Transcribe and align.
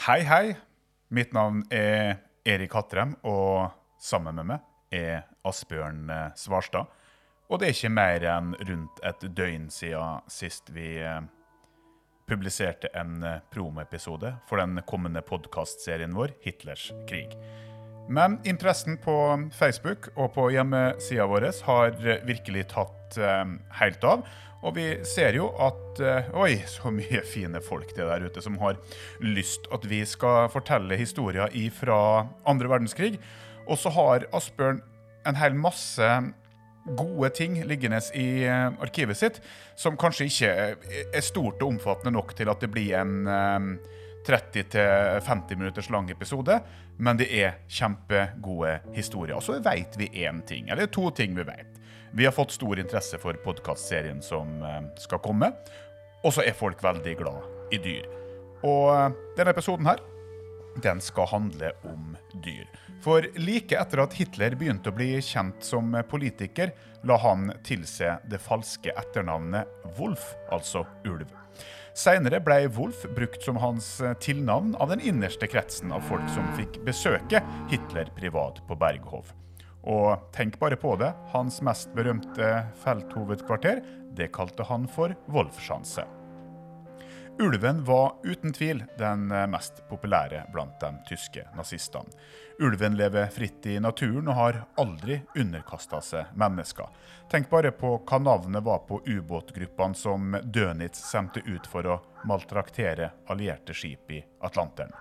Hei, 0.00 0.22
hei. 0.24 0.54
Mitt 1.12 1.34
navn 1.36 1.58
er 1.68 2.22
Erik 2.48 2.72
Hattrem, 2.72 3.10
og 3.20 3.66
sammen 4.00 4.38
med 4.38 4.46
meg 4.48 4.94
er 4.96 5.26
Asbjørn 5.44 6.06
eh, 6.08 6.30
Svarstad. 6.40 6.88
Og 7.52 7.60
det 7.60 7.68
er 7.68 7.74
ikke 7.74 7.90
mer 7.92 8.24
enn 8.32 8.54
rundt 8.56 9.02
et 9.04 9.26
døgn 9.36 9.66
siden 9.68 10.24
sist 10.32 10.72
vi 10.72 10.94
eh, 11.04 11.20
publiserte 12.24 12.88
en 12.96 13.20
eh, 13.28 13.42
promoepisode 13.52 14.32
for 14.48 14.64
den 14.64 14.80
kommende 14.88 15.20
podkastserien 15.20 16.16
vår, 16.16 16.32
'Hitlers 16.40 16.88
krig'. 17.04 17.36
Men 18.10 18.40
interessen 18.42 18.96
på 18.98 19.14
Facebook 19.54 20.08
og 20.16 20.32
på 20.34 20.48
hjemmesida 20.50 21.28
vår 21.30 21.44
har 21.62 21.92
virkelig 22.26 22.64
tatt 22.72 23.18
eh, 23.22 23.52
helt 23.78 24.06
av. 24.06 24.24
Og 24.66 24.74
vi 24.74 24.86
ser 25.06 25.38
jo 25.38 25.46
at 25.62 26.00
eh, 26.02 26.32
Oi, 26.34 26.56
så 26.66 26.90
mye 26.90 27.22
fine 27.34 27.62
folk 27.62 27.94
det 27.94 28.08
der 28.08 28.26
ute 28.26 28.42
som 28.42 28.58
har 28.58 28.80
lyst 29.22 29.70
at 29.70 29.86
vi 29.86 30.02
skal 30.02 30.50
fortelle 30.50 30.98
historier 30.98 31.54
fra 31.76 32.26
andre 32.50 32.72
verdenskrig. 32.72 33.14
Og 33.70 33.78
så 33.78 33.94
har 33.94 34.26
Asbjørn 34.34 34.82
en 35.30 35.38
hel 35.38 35.54
masse 35.54 36.10
gode 36.98 37.30
ting 37.38 37.60
liggende 37.62 38.02
i 38.18 38.42
eh, 38.42 38.74
arkivet 38.82 39.22
sitt, 39.22 39.38
som 39.78 39.94
kanskje 39.94 40.26
ikke 40.26 40.52
er 41.14 41.22
stort 41.22 41.62
og 41.62 41.76
omfattende 41.76 42.16
nok 42.18 42.34
til 42.34 42.50
at 42.50 42.58
det 42.58 42.74
blir 42.74 42.98
en 42.98 43.78
30-50 44.26 45.56
minutters 45.56 45.90
lang 45.90 46.10
episode, 46.10 46.60
men 46.96 47.20
det 47.20 47.30
er 47.32 47.60
kjempegode 47.68 48.78
historier. 48.96 49.36
Og 49.38 49.44
så 49.44 49.58
vet 49.64 49.96
vi 49.98 50.10
én 50.24 50.42
ting, 50.46 50.68
eller 50.68 50.90
to 50.92 51.10
ting 51.10 51.34
vi 51.36 51.46
vet. 51.48 51.80
Vi 52.12 52.26
har 52.26 52.34
fått 52.34 52.52
stor 52.56 52.78
interesse 52.78 53.18
for 53.22 53.38
podkastserien 53.44 54.22
som 54.22 54.62
eh, 54.66 54.82
skal 54.98 55.22
komme, 55.22 55.52
og 56.24 56.34
så 56.34 56.44
er 56.44 56.58
folk 56.58 56.82
veldig 56.84 57.16
glad 57.20 57.74
i 57.74 57.78
dyr. 57.80 58.08
Og 58.66 58.86
eh, 58.92 59.18
denne 59.38 59.54
episoden 59.54 59.88
her, 59.88 60.02
den 60.82 61.00
skal 61.02 61.30
handle 61.30 61.72
om 61.88 62.16
dyr. 62.44 62.66
For 63.00 63.24
like 63.40 63.78
etter 63.78 64.02
at 64.04 64.14
Hitler 64.18 64.54
begynte 64.58 64.92
å 64.92 64.96
bli 64.96 65.14
kjent 65.24 65.64
som 65.64 65.94
politiker, 66.10 66.74
la 67.08 67.16
han 67.22 67.48
tilse 67.64 68.18
det 68.28 68.42
falske 68.44 68.92
etternavnet 68.92 69.70
Wolf, 69.96 70.34
altså 70.52 70.84
ulv. 71.08 71.39
Senere 72.00 72.38
ble 72.40 72.62
Wolf 72.72 73.02
brukt 73.12 73.42
som 73.44 73.58
hans 73.60 73.98
tilnavn 74.24 74.72
av 74.80 74.88
den 74.88 75.02
innerste 75.04 75.44
kretsen 75.50 75.92
av 75.92 76.06
folk 76.08 76.24
som 76.32 76.46
fikk 76.56 76.78
besøke 76.86 77.42
Hitler 77.68 78.08
privat 78.16 78.62
på 78.64 78.78
Berghov. 78.80 79.34
Og 79.84 80.30
tenk 80.32 80.56
bare 80.62 80.78
på 80.80 80.94
det, 81.00 81.10
hans 81.34 81.60
mest 81.64 81.92
berømte 81.96 82.48
felthovedkvarter, 82.86 83.82
det 84.16 84.30
kalte 84.32 84.64
han 84.70 84.88
for 84.88 85.12
Wolfschanze. 85.28 86.06
Ulven 87.40 87.84
var 87.84 88.14
uten 88.22 88.52
tvil 88.52 88.82
den 88.98 89.28
mest 89.28 89.88
populære 89.88 90.42
blant 90.52 90.80
de 90.80 90.90
tyske 91.08 91.46
nazistene. 91.56 92.12
Ulven 92.60 92.98
lever 93.00 93.30
fritt 93.32 93.64
i 93.66 93.78
naturen 93.80 94.28
og 94.28 94.36
har 94.36 94.58
aldri 94.82 95.22
underkasta 95.32 96.02
seg 96.04 96.34
mennesker. 96.36 96.90
Tenk 97.32 97.48
bare 97.48 97.72
på 97.72 97.94
hva 98.04 98.18
navnet 98.20 98.66
var 98.66 98.82
på 98.84 99.00
ubåtgruppene 99.06 99.96
som 99.96 100.36
Dönitz 100.44 101.00
sendte 101.00 101.40
ut 101.48 101.64
for 101.64 101.88
å 101.88 101.98
maltraktere 102.28 103.08
allierte 103.32 103.72
skip 103.72 104.12
i 104.12 104.20
Atlanteren. 104.44 104.92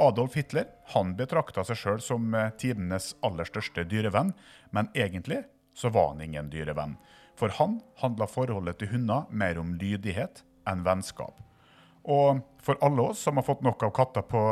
Adolf 0.00 0.40
Hitler 0.40 0.72
han 0.94 1.12
betrakta 1.18 1.60
seg 1.68 1.76
sjøl 1.76 2.00
som 2.00 2.32
tidenes 2.56 3.12
aller 3.20 3.44
største 3.44 3.84
dyrevenn, 3.84 4.32
men 4.72 4.88
egentlig 4.96 5.42
så 5.76 5.92
var 5.92 6.14
han 6.14 6.24
ingen 6.24 6.48
dyrevenn. 6.48 6.96
For 7.36 7.52
han 7.60 7.82
handla 8.00 8.32
forholdet 8.32 8.80
til 8.80 8.96
hunder 8.96 9.28
mer 9.28 9.60
om 9.60 9.76
lydighet 9.76 10.46
enn 10.68 10.84
vennskap. 10.86 11.40
Og 12.08 12.42
for 12.64 12.80
alle 12.84 13.10
oss 13.10 13.22
som 13.24 13.36
har 13.36 13.46
fått 13.46 13.64
nok 13.64 13.82
av 13.88 13.94
katter 13.96 14.24
på 14.24 14.42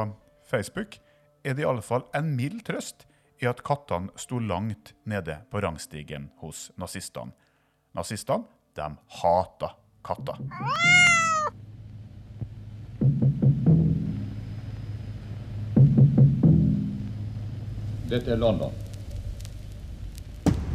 Facebook, 0.50 0.98
er 1.45 1.55
det 1.55 1.62
i 1.64 1.69
alle 1.69 1.84
fall 1.84 2.05
en 2.17 2.34
mild 2.36 2.64
trøst 2.67 3.06
i 3.42 3.48
at 3.48 3.62
kattene 3.64 4.12
sto 4.20 4.39
langt 4.41 4.95
nede 5.05 5.41
på 5.50 5.61
rangstigen 5.61 6.31
hos 6.42 6.70
nazistene. 6.80 7.33
Nazistene, 7.96 8.45
de 8.77 8.89
hata 9.23 9.73
katter. 10.05 10.41
Dette 18.07 18.30
er 18.33 18.36
London. 18.39 18.73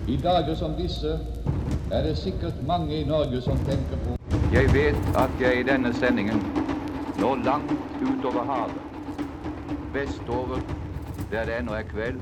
I 0.07 0.17
dager 0.19 0.55
som 0.55 0.73
disse 0.75 1.13
er 1.91 2.03
det 2.03 2.18
sikkert 2.18 2.59
mange 2.68 3.02
i 3.02 3.03
Norge 3.03 3.41
som 3.44 3.57
tenker 3.68 4.00
på 4.06 4.16
Jeg 4.53 4.69
vet 4.74 5.00
at 5.19 5.41
jeg 5.41 5.59
i 5.59 5.63
denne 5.68 5.91
sendingen 5.96 6.40
når 7.19 7.41
langt 7.44 7.74
utover 8.02 8.46
havet, 8.47 8.79
vestover, 9.94 10.62
der 11.31 11.46
det 11.46 11.57
ennå 11.59 11.75
er 11.78 11.84
kveld. 11.90 12.22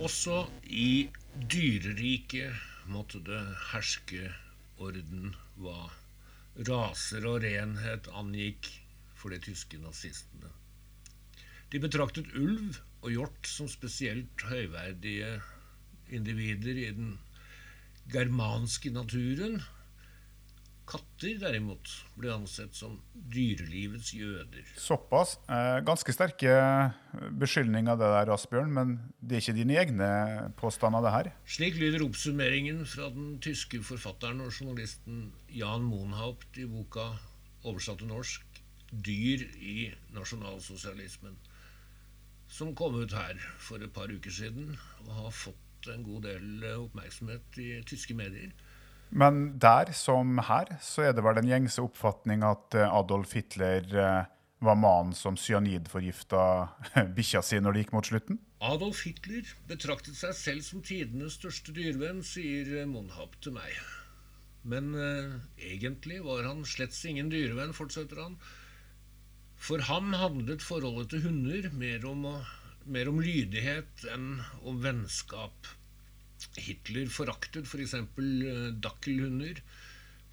Også 0.00 0.40
i 0.66 1.08
dyreriket 1.52 2.56
måtte 2.90 3.20
det 3.28 3.42
herske 3.72 4.32
orden 4.80 5.36
hva 5.60 5.92
raser 6.68 7.28
og 7.28 7.44
renhet 7.44 8.08
angikk 8.16 8.72
for 9.14 9.30
de 9.30 9.38
tyske 9.44 9.78
nazistene. 9.84 10.50
De 11.72 11.80
betraktet 11.80 12.34
ulv 12.34 12.80
og 13.04 13.12
hjort 13.12 13.48
som 13.48 13.68
spesielt 13.68 14.46
høyverdige 14.48 15.36
individer 16.14 16.80
i 16.80 16.90
den 16.96 17.14
germanske 18.12 18.92
naturen. 18.92 19.60
Katter 20.84 21.38
derimot 21.40 21.88
ble 22.20 22.28
ansett 22.34 22.76
som 22.76 22.98
dyrelivets 23.14 24.10
jøder. 24.12 24.66
Såpass. 24.76 25.38
Eh, 25.48 25.78
ganske 25.84 26.12
sterke 26.12 26.56
beskyldninger 27.40 27.96
det 27.96 28.10
der, 28.12 28.32
Asbjørn, 28.34 28.72
men 28.76 28.92
det 29.20 29.38
er 29.38 29.44
ikke 29.44 29.56
dine 29.56 29.78
egne 29.80 30.10
påstander, 30.60 31.04
det 31.06 31.14
her? 31.14 31.30
Slik 31.48 31.78
lyder 31.80 32.04
oppsummeringen 32.04 32.84
fra 32.88 33.08
den 33.14 33.38
tyske 33.44 33.80
forfatteren 33.84 34.44
og 34.44 34.52
journalisten 34.52 35.30
Jan 35.48 35.88
Monhaupt 35.88 36.60
i 36.60 36.68
boka 36.68 37.14
oversatt 37.64 38.02
til 38.04 38.12
norsk 38.12 38.44
'Dyr 38.94 39.40
i 39.58 39.90
nasjonalsosialismen', 40.14 41.40
som 42.54 42.74
kom 42.78 43.00
ut 43.00 43.14
her 43.16 43.40
for 43.58 43.82
et 43.82 43.92
par 43.94 44.12
uker 44.12 44.30
siden 44.30 44.76
og 45.04 45.12
har 45.24 45.34
fått 45.34 45.90
en 45.90 46.04
god 46.06 46.28
del 46.28 46.64
oppmerksomhet 46.78 47.58
i 47.60 47.70
tyske 47.88 48.14
medier. 48.16 48.54
Men 49.14 49.58
der 49.62 49.92
som 49.94 50.38
her, 50.42 50.70
så 50.82 51.08
er 51.08 51.12
det 51.14 51.22
vel 51.22 51.36
den 51.38 51.50
gjengse 51.50 51.82
oppfatning 51.84 52.42
at 52.46 52.74
eh, 52.74 52.96
Adolf 52.98 53.34
Hitler 53.36 53.84
eh, 53.84 54.30
var 54.64 54.78
mannen 54.80 55.12
som 55.14 55.36
cyanidforgifta 55.38 56.40
bikkja 57.16 57.42
si 57.44 57.60
når 57.62 57.76
det 57.76 57.84
gikk 57.84 57.94
mot 57.94 58.08
slutten? 58.08 58.40
Adolf 58.64 59.04
Hitler 59.06 59.46
betraktet 59.68 60.16
seg 60.18 60.34
selv 60.38 60.66
som 60.66 60.82
tidenes 60.82 61.36
største 61.38 61.74
dyrevenn, 61.76 62.24
sier 62.26 62.88
Monhab 62.90 63.36
til 63.44 63.54
meg. 63.58 63.76
Men 64.64 64.94
eh, 64.96 65.34
egentlig 65.74 66.22
var 66.24 66.46
han 66.48 66.64
slett 66.66 66.96
ingen 67.06 67.30
dyrevenn, 67.30 67.76
fortsetter 67.76 68.22
han. 68.24 68.38
For 69.64 69.80
ham 69.88 70.12
handlet 70.12 70.60
forholdet 70.60 71.14
til 71.14 71.24
hunder 71.24 71.70
mer 71.72 72.02
om, 72.10 72.26
mer 72.84 73.08
om 73.08 73.22
lydighet 73.24 74.04
enn 74.12 74.42
om 74.60 74.82
vennskap. 74.84 75.70
Hitler 76.60 77.08
foraktet 77.08 77.64
f.eks. 77.64 77.94
For 77.96 78.76
dakkelhunder, 78.84 79.62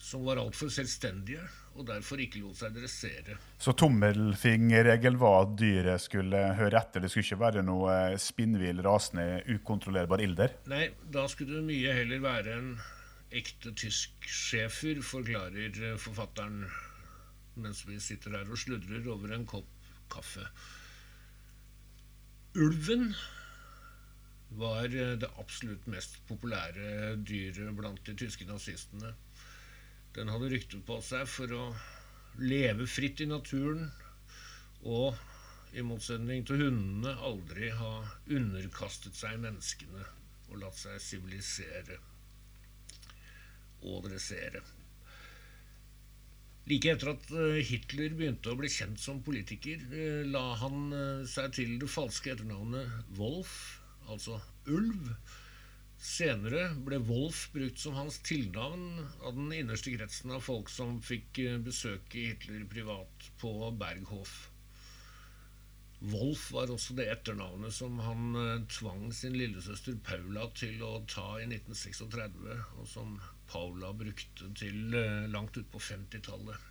som 0.01 0.25
var 0.27 0.41
altfor 0.41 0.71
selvstendige 0.73 1.45
og 1.79 1.87
derfor 1.87 2.19
ikke 2.19 2.41
lot 2.43 2.59
seg 2.59 2.75
dressere. 2.75 3.37
Så 3.61 3.71
tommelfingerregelen 3.79 5.21
var 5.21 5.45
at 5.45 5.55
dyret 5.61 6.03
skulle 6.03 6.41
høre 6.57 6.81
etter? 6.81 6.99
Det 6.99 7.13
skulle 7.13 7.29
ikke 7.29 7.43
være 7.45 7.63
noe 7.63 7.97
spinnvill, 8.19 8.83
rasende, 8.83 9.45
ukontrollerbar 9.55 10.25
ilder? 10.25 10.57
Nei, 10.73 10.89
da 11.13 11.23
skulle 11.31 11.61
det 11.61 11.69
mye 11.69 11.95
heller 12.01 12.25
være 12.25 12.57
en 12.57 12.71
ekte 13.31 13.71
tysk 13.79 14.27
schæfer, 14.27 14.99
forklarer 15.07 15.95
forfatteren 16.03 16.65
mens 17.63 17.83
vi 17.87 17.99
sitter 18.01 18.37
her 18.37 18.49
og 18.49 18.59
sludrer 18.59 19.07
over 19.13 19.33
en 19.35 19.45
kopp 19.49 19.69
kaffe. 20.11 20.45
Ulven 22.59 23.13
var 24.59 24.89
det 24.91 25.29
absolutt 25.39 25.85
mest 25.87 26.17
populære 26.27 27.15
dyret 27.23 27.71
blant 27.77 28.01
de 28.05 28.15
tyske 28.19 28.47
nazistene. 28.49 29.13
Den 30.15 30.27
hadde 30.27 30.49
rykte 30.51 30.81
på 30.83 30.97
seg 31.05 31.29
for 31.31 31.53
å 31.55 31.65
leve 32.43 32.87
fritt 32.87 33.23
i 33.23 33.29
naturen 33.31 33.87
og, 34.83 35.15
i 35.71 35.83
motsetning 35.87 36.43
til 36.43 36.65
hundene, 36.65 37.13
aldri 37.23 37.69
ha 37.71 37.93
underkastet 38.27 39.15
seg 39.15 39.39
menneskene 39.39 40.03
og 40.49 40.59
latt 40.59 40.75
seg 40.81 40.99
sivilisere 40.99 42.01
og 43.87 44.03
dressere. 44.09 44.59
Like 46.69 46.91
etter 46.93 47.13
at 47.15 47.29
Hitler 47.67 48.13
begynte 48.15 48.51
å 48.51 48.57
bli 48.59 48.69
kjent 48.69 49.01
som 49.01 49.23
politiker, 49.25 49.81
la 50.29 50.43
han 50.61 50.93
seg 51.27 51.55
til 51.57 51.77
det 51.81 51.89
falske 51.89 52.35
etternavnet 52.35 53.15
Wolf, 53.17 53.55
altså 54.13 54.37
ulv, 54.69 55.09
Senere 56.01 56.61
ble 56.85 56.97
Wolf 57.05 57.43
brukt 57.53 57.77
som 57.77 57.93
hans 57.93 58.15
tilnavn 58.25 59.03
av 59.21 59.35
den 59.35 59.51
innerste 59.53 59.91
kretsen 59.93 60.31
av 60.33 60.41
folk 60.41 60.71
som 60.73 60.95
fikk 61.05 61.37
eh, 61.43 61.59
besøke 61.61 62.23
Hitler 62.31 62.63
privat 62.71 63.27
på 63.43 63.51
Berghof. 63.77 64.31
Wolf 66.09 66.47
var 66.55 66.71
også 66.73 66.95
det 66.97 67.05
etternavnet 67.13 67.75
som 67.75 67.99
han 68.01 68.35
eh, 68.39 68.63
tvang 68.73 69.11
sin 69.13 69.37
lillesøster 69.37 69.99
Paula 70.07 70.47
til 70.57 70.81
å 70.81 70.95
ta 71.05 71.35
i 71.37 71.45
1936, 71.45 72.57
og 72.81 72.89
som 72.89 73.15
Paula 73.51 73.93
brukte 73.93 74.49
til 74.57 74.97
eh, 74.97 75.29
langt 75.29 75.61
utpå 75.61 75.81
50-tallet. 75.91 76.67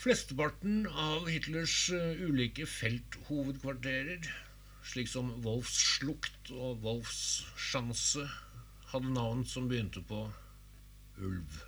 Flesteparten 0.00 0.86
av 0.88 1.28
Hitlers 1.28 1.90
ulike 1.92 2.64
felthovedkvarterer 2.66 4.30
slik 4.82 5.08
som 5.08 5.32
Wolfs 5.44 5.76
slukt 5.96 6.52
og 6.54 6.80
Wolfs 6.84 7.44
sjanse, 7.60 8.26
hadde 8.90 9.12
navn 9.14 9.44
som 9.46 9.68
begynte 9.70 10.02
på 10.08 10.24
ulv. 11.20 11.60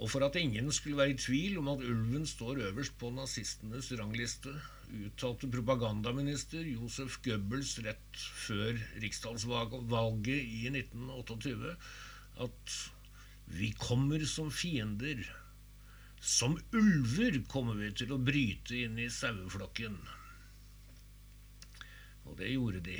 Og 0.00 0.08
for 0.08 0.24
at 0.24 0.36
ingen 0.40 0.70
skulle 0.72 0.96
være 0.96 1.12
i 1.12 1.18
tvil 1.20 1.58
om 1.60 1.66
at 1.74 1.82
ulven 1.84 2.24
står 2.26 2.62
øverst 2.70 2.94
på 2.98 3.10
nazistenes 3.12 3.90
rangliste, 4.00 4.52
uttalte 5.04 5.50
propagandaminister 5.52 6.64
Josef 6.64 7.18
Goebbels 7.24 7.74
rett 7.84 8.22
før 8.46 8.78
riksdagsvalget 9.02 10.30
i 10.40 10.70
1928 10.72 11.74
at 12.46 12.78
vi 13.58 13.68
kommer 13.76 14.24
som 14.24 14.48
fiender. 14.50 15.20
Som 16.20 16.56
ulver 16.72 17.36
kommer 17.48 17.76
vi 17.76 17.90
til 17.96 18.12
å 18.12 18.20
bryte 18.20 18.76
inn 18.76 18.96
i 19.00 19.08
saueflokken. 19.12 19.98
Og 22.28 22.38
det 22.40 22.52
gjorde 22.54 22.80
de. 22.88 22.96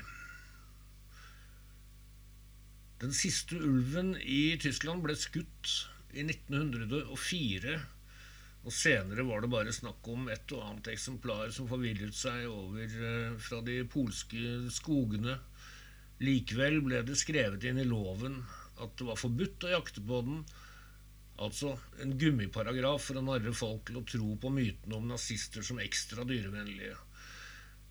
Den 3.01 3.17
siste 3.17 3.57
ulven 3.57 4.13
i 4.21 4.59
Tyskland 4.61 5.05
ble 5.05 5.17
skutt 5.17 5.73
i 6.15 6.25
1904, 6.27 7.75
og 8.61 8.75
senere 8.77 9.25
var 9.25 9.41
det 9.41 9.51
bare 9.53 9.73
snakk 9.73 10.09
om 10.13 10.29
et 10.33 10.53
og 10.57 10.65
annet 10.67 10.91
eksemplar 10.93 11.53
som 11.55 11.69
forvirret 11.71 12.17
seg 12.17 12.45
over 12.51 12.85
eh, 12.85 13.37
fra 13.41 13.61
de 13.65 13.79
polske 13.89 14.57
skogene. 14.75 15.39
Likevel 16.21 16.83
ble 16.85 17.01
det 17.09 17.17
skrevet 17.17 17.65
inn 17.65 17.81
i 17.81 17.89
loven 17.89 18.43
at 18.81 18.97
det 18.99 19.07
var 19.09 19.21
forbudt 19.21 19.65
å 19.65 19.73
jakte 19.73 20.03
på 20.05 20.21
den, 20.27 20.43
altså 21.41 21.73
en 22.05 22.17
gummiparagraf 22.21 23.07
for 23.09 23.21
å 23.21 23.25
narre 23.25 23.53
folk 23.57 23.87
til 23.89 24.01
å 24.01 24.07
tro 24.09 24.35
på 24.41 24.53
mytene 24.53 24.99
om 24.99 25.09
nazister 25.09 25.65
som 25.65 25.81
ekstra 25.81 26.27
dyrevennlige. 26.29 26.99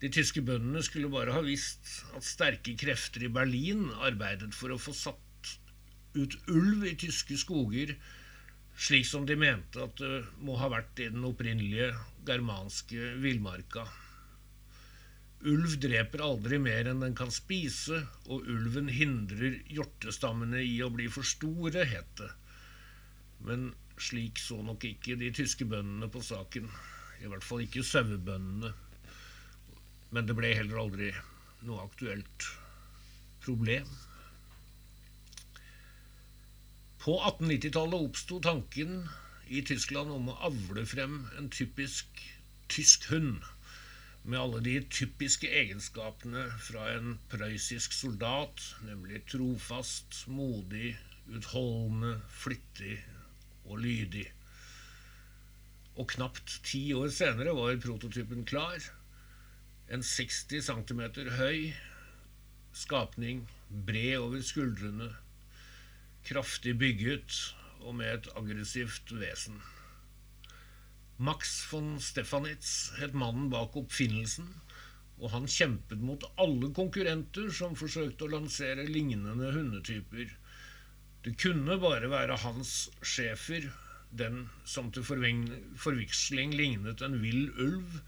De 0.00 0.08
tyske 0.08 0.40
bøndene 0.46 0.80
skulle 0.86 1.10
bare 1.12 1.34
ha 1.34 1.42
visst 1.44 1.90
at 2.16 2.24
sterke 2.24 2.76
krefter 2.78 3.26
i 3.26 3.32
Berlin 3.32 3.90
arbeidet 3.98 4.54
for 4.56 4.72
å 4.72 4.80
få 4.80 4.94
satt 4.96 5.29
ut 6.14 6.36
ulv 6.50 6.84
i 6.88 6.96
tyske 6.98 7.38
skoger, 7.38 7.94
slik 8.80 9.06
som 9.06 9.26
de 9.28 9.36
mente 9.38 9.82
at 9.82 9.98
det 10.00 10.22
må 10.44 10.56
ha 10.60 10.70
vært 10.72 11.02
i 11.02 11.10
den 11.12 11.26
opprinnelige 11.28 11.92
germanske 12.26 13.14
villmarka. 13.22 13.84
Ulv 15.50 15.78
dreper 15.80 16.20
aldri 16.20 16.58
mer 16.60 16.90
enn 16.90 17.00
den 17.00 17.14
kan 17.16 17.30
spise, 17.32 18.02
og 18.28 18.44
ulven 18.44 18.90
hindrer 18.92 19.56
hjortestammene 19.72 20.60
i 20.60 20.74
å 20.84 20.90
bli 20.92 21.06
for 21.12 21.24
store, 21.24 21.86
het 21.88 22.10
det. 22.20 22.28
Men 23.48 23.70
slik 24.00 24.40
så 24.40 24.58
nok 24.64 24.84
ikke 24.84 25.16
de 25.20 25.30
tyske 25.36 25.64
bøndene 25.68 26.10
på 26.12 26.20
saken, 26.24 26.68
i 27.24 27.28
hvert 27.28 27.44
fall 27.44 27.64
ikke 27.64 27.84
sauebøndene. 27.84 28.74
Men 30.12 30.28
det 30.28 30.36
ble 30.36 30.52
heller 30.58 30.82
aldri 30.82 31.10
noe 31.64 31.86
aktuelt 31.86 32.48
problem. 33.44 33.88
På 37.00 37.14
1890-tallet 37.16 38.02
oppsto 38.10 38.40
tanken 38.44 39.06
i 39.48 39.62
Tyskland 39.64 40.12
om 40.12 40.26
å 40.28 40.38
avle 40.50 40.82
frem 40.84 41.14
en 41.40 41.46
typisk 41.48 42.20
tysk 42.70 43.06
hund, 43.10 43.40
med 44.22 44.38
alle 44.38 44.60
de 44.66 44.74
typiske 44.92 45.48
egenskapene 45.48 46.42
fra 46.60 46.90
en 46.92 47.14
prøyssisk 47.32 47.94
soldat, 47.96 48.60
nemlig 48.84 49.22
trofast, 49.32 50.20
modig, 50.28 50.92
utholdende, 51.32 52.18
flittig 52.42 52.98
og 53.64 53.80
lydig. 53.86 54.26
Og 55.96 56.12
knapt 56.12 56.60
ti 56.68 56.82
år 56.94 57.08
senere 57.16 57.56
var 57.56 57.80
prototypen 57.82 58.44
klar 58.44 58.76
en 59.90 60.04
60 60.06 60.68
cm 60.68 61.02
høy 61.40 61.72
skapning, 62.76 63.46
bred 63.88 64.20
over 64.20 64.44
skuldrene, 64.46 65.10
kraftig 66.26 66.76
bygget 66.80 67.36
og 67.80 67.94
med 67.98 68.12
et 68.12 68.32
aggressivt 68.36 69.12
vesen. 69.20 69.60
Max 71.20 71.52
von 71.68 71.98
Stefanitz 72.00 72.92
het 72.96 73.16
mannen 73.16 73.50
bak 73.52 73.76
oppfinnelsen, 73.76 74.48
og 75.20 75.34
han 75.34 75.48
kjempet 75.52 76.00
mot 76.00 76.24
alle 76.40 76.70
konkurrenter 76.76 77.50
som 77.52 77.76
forsøkte 77.76 78.24
å 78.24 78.32
lansere 78.34 78.86
lignende 78.88 79.50
hundetyper. 79.52 80.30
Det 81.24 81.36
kunne 81.42 81.76
bare 81.82 82.08
være 82.08 82.38
hans 82.40 82.88
schæfer, 83.04 83.68
den 84.10 84.46
som 84.64 84.88
til 84.90 85.04
forveksling 85.04 86.56
lignet 86.56 87.04
en 87.04 87.20
vill 87.22 87.50
ulv, 87.60 88.00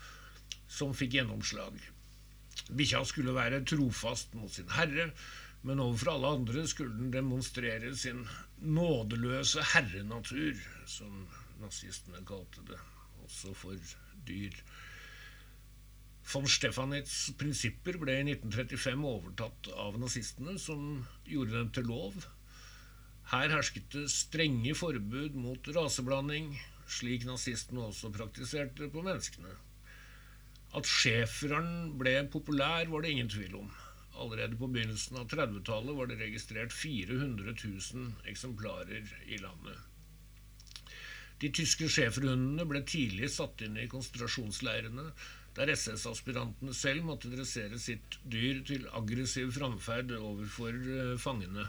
som 0.73 0.97
fikk 0.97 1.19
gjennomslag. 1.19 1.76
Bikkja 2.73 3.03
skulle 3.05 3.37
være 3.37 3.61
trofast 3.69 4.32
mot 4.38 4.53
sin 4.56 4.73
herre, 4.73 5.11
men 5.62 5.82
overfor 5.82 6.14
alle 6.14 6.31
andre 6.38 6.64
skulle 6.67 6.97
den 6.99 7.12
demonstrere 7.14 7.93
sin 7.97 8.25
nådeløse 8.59 9.62
herrenatur, 9.75 10.59
som 10.91 11.26
nazistene 11.62 12.25
kalte 12.26 12.64
det, 12.67 12.79
også 13.23 13.55
for 13.55 13.93
dyr. 14.26 14.56
Von 16.32 16.47
Stefanitz' 16.50 17.32
prinsipper 17.38 17.99
ble 18.03 18.14
i 18.20 18.26
1935 18.26 19.06
overtatt 19.06 19.70
av 19.75 19.99
nazistene, 20.03 20.55
som 20.59 21.05
gjorde 21.26 21.56
dem 21.56 21.70
til 21.75 21.91
lov. 21.91 22.19
Her 23.32 23.55
hersket 23.55 23.91
det 23.94 24.09
strenge 24.11 24.75
forbud 24.79 25.38
mot 25.38 25.70
raseblanding, 25.76 26.56
slik 26.91 27.26
nazistene 27.26 27.87
også 27.88 28.11
praktiserte 28.14 28.91
på 28.91 29.05
menneskene. 29.06 29.55
At 30.75 30.88
schæferen 30.88 31.99
ble 32.00 32.17
populær, 32.32 32.88
var 32.91 33.05
det 33.05 33.14
ingen 33.14 33.31
tvil 33.31 33.59
om. 33.62 33.73
Allerede 34.22 34.58
på 34.58 34.69
begynnelsen 34.70 35.19
av 35.19 35.28
30-tallet 35.32 35.96
var 35.98 36.10
det 36.10 36.20
registrert 36.20 36.74
400 36.76 37.56
000 37.58 38.12
eksemplarer 38.30 39.08
i 39.26 39.40
landet. 39.42 39.88
De 41.42 41.50
tyske 41.50 41.88
schæferhundene 41.90 42.64
ble 42.70 42.85
tidlig 42.87 43.32
satt 43.35 43.64
inn 43.66 43.80
i 43.82 43.88
konsentrasjonsleirene, 43.90 45.08
der 45.56 45.73
SS-aspirantene 45.75 46.75
selv 46.76 47.04
måtte 47.08 47.32
dressere 47.32 47.80
sitt 47.82 48.20
dyr 48.30 48.62
til 48.68 48.87
aggressiv 48.94 49.50
framferd 49.56 50.14
overfor 50.16 50.78
eh, 50.78 51.16
fangene. 51.20 51.66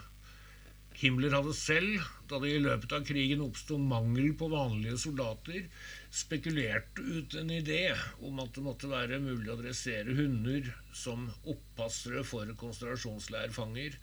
Himmler 0.99 1.33
hadde 1.33 1.53
selv, 1.57 2.03
da 2.29 2.37
det 2.41 2.51
i 2.53 2.61
løpet 2.61 2.93
av 2.95 3.05
krigen 3.07 3.41
oppsto 3.43 3.79
mangel 3.81 4.33
på 4.37 4.49
vanlige 4.51 4.99
soldater, 5.01 5.65
spekulert 6.13 6.99
ut 7.01 7.35
en 7.39 7.49
idé 7.53 7.95
om 8.21 8.41
at 8.43 8.53
det 8.55 8.65
måtte 8.65 8.91
være 8.91 9.21
mulig 9.23 9.49
å 9.53 9.59
dressere 9.59 10.15
hunder 10.17 10.69
som 10.95 11.25
oppassere 11.49 12.23
for 12.27 12.49
konsentrasjonsleirfanger, 12.59 13.97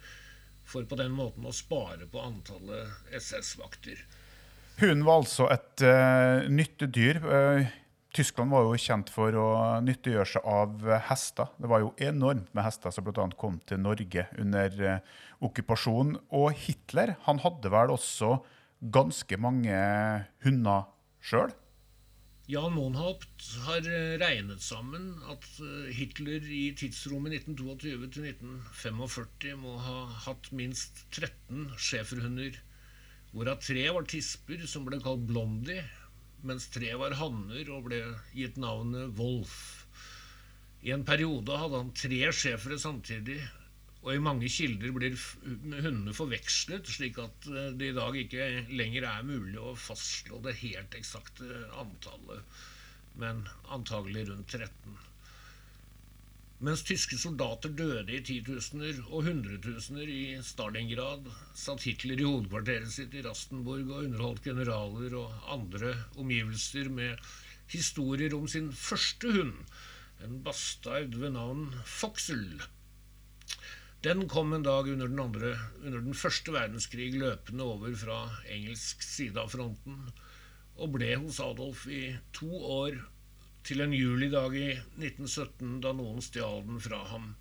for 0.67 0.87
på 0.87 0.99
den 0.99 1.15
måten 1.15 1.47
å 1.47 1.55
spare 1.55 2.07
på 2.11 2.23
antallet 2.23 3.15
SS-vakter. 3.19 4.03
Hunden 4.81 5.05
var 5.07 5.23
altså 5.23 5.47
et 5.53 5.85
uh, 5.85 6.47
nyttedyr. 6.51 7.23
Uh, 7.23 7.71
Tyskland 8.17 8.51
var 8.51 8.65
jo 8.67 8.79
kjent 8.81 9.11
for 9.15 9.37
å 9.39 9.49
nyttiggjøre 9.87 10.27
seg 10.27 10.47
av 10.51 10.87
hester. 11.07 11.53
Det 11.63 11.71
var 11.71 11.85
jo 11.85 11.93
enormt 12.03 12.49
med 12.57 12.67
hester 12.67 12.91
som 12.91 13.07
bl.a. 13.07 13.29
kom 13.39 13.61
til 13.71 13.79
Norge 13.83 14.27
under 14.35 14.71
okkupasjonen. 14.71 15.01
okkupasjon. 15.47 16.17
Og 16.35 16.51
Hitler 16.65 17.15
han 17.27 17.43
hadde 17.45 17.71
vel 17.71 17.95
også 17.95 18.41
ganske 18.81 19.39
mange 19.41 19.77
hunder 20.45 20.89
sjøl? 21.21 21.53
Jan 22.51 22.73
Monhaupt 22.75 23.45
har 23.69 23.85
eh, 23.87 24.17
regnet 24.19 24.63
sammen 24.65 25.13
at 25.31 25.45
eh, 25.63 25.91
Hitler 25.95 26.43
i 26.51 26.73
tidsrommet 26.75 27.37
1922 27.45 28.09
til 28.11 28.27
1945 28.27 29.61
må 29.61 29.77
ha 29.85 30.01
hatt 30.25 30.51
minst 30.57 31.05
13 31.13 31.69
schæferhunder, 31.79 32.59
hvorav 33.31 33.61
tre 33.63 33.85
var 33.95 34.09
tisper 34.11 34.65
som 34.67 34.89
ble 34.89 34.99
kalt 35.05 35.29
Blondie, 35.29 35.85
mens 36.47 36.69
tre 36.73 36.93
var 37.01 37.17
hanner 37.21 37.69
og 37.75 37.87
ble 37.89 38.01
gitt 38.37 38.59
navnet 38.61 39.15
Wolf. 39.19 39.57
I 40.81 40.95
en 40.95 41.05
periode 41.05 41.59
hadde 41.61 41.81
han 41.83 41.93
tre 41.97 42.21
schæfere 42.33 42.79
samtidig, 42.81 43.41
og 44.01 44.15
i 44.15 44.23
mange 44.25 44.49
kilder 44.49 44.95
blir 44.97 45.17
hundene 45.45 46.15
forvekslet, 46.17 46.89
slik 46.89 47.19
at 47.21 47.49
eh, 47.53 47.73
det 47.77 47.91
i 47.91 47.97
dag 47.99 48.17
ikke 48.17 48.47
lenger 48.73 49.05
er 49.11 49.27
mulig 49.29 49.61
å 49.61 49.75
fastslå 49.77 50.41
det 50.47 50.57
helt 50.63 50.97
eksakte 50.97 51.67
antallet, 51.83 52.61
men 53.21 53.45
antagelig 53.77 54.31
rundt 54.31 54.57
13. 54.57 54.97
Mens 56.61 56.83
tyske 56.85 57.17
soldater 57.17 57.73
døde 57.73 58.13
i 58.13 58.19
titusener 58.21 58.99
og 59.07 59.25
hundretusener 59.25 60.11
i 60.13 60.25
Stalingrad, 60.45 61.31
satt 61.57 61.87
Hitler 61.89 62.21
i 62.21 62.27
hovedkvarteret 62.27 62.91
sitt 62.93 63.15
i 63.17 63.23
Rastenburg 63.25 63.87
og 63.89 64.03
underholdt 64.03 64.43
generaler 64.45 65.15
og 65.23 65.47
andre 65.55 65.95
omgivelser 66.21 66.91
med 66.93 67.31
historier 67.73 68.37
om 68.37 68.45
sin 68.55 68.69
første 68.77 69.33
hund, 69.39 69.55
en 70.21 70.43
bastard 70.45 71.17
ved 71.23 71.33
navn 71.39 71.71
Foxel. 71.89 72.61
Den 74.05 74.27
kom 74.29 74.53
en 74.53 74.67
dag 74.67 74.91
under 74.93 75.09
den, 75.09 75.23
andre, 75.25 75.55
under 75.81 76.05
den 76.05 76.19
første 76.25 76.53
verdenskrig 76.53 77.09
løpende 77.17 77.71
over 77.73 77.97
fra 78.03 78.19
engelsk 78.53 79.01
side 79.07 79.41
av 79.41 79.49
fronten, 79.57 79.97
og 80.77 80.93
ble 80.99 81.15
hos 81.25 81.41
Adolf 81.41 81.87
i 81.89 82.03
to 82.37 82.53
år 82.69 83.01
til 83.67 83.83
en 83.85 83.95
julidag 83.95 84.57
i 84.57 84.69
1917 84.75 85.81
da 85.85 85.93
noen 85.97 86.23
stjal 86.25 86.63
den 86.67 86.81
fra 86.83 87.03
ham. 87.13 87.35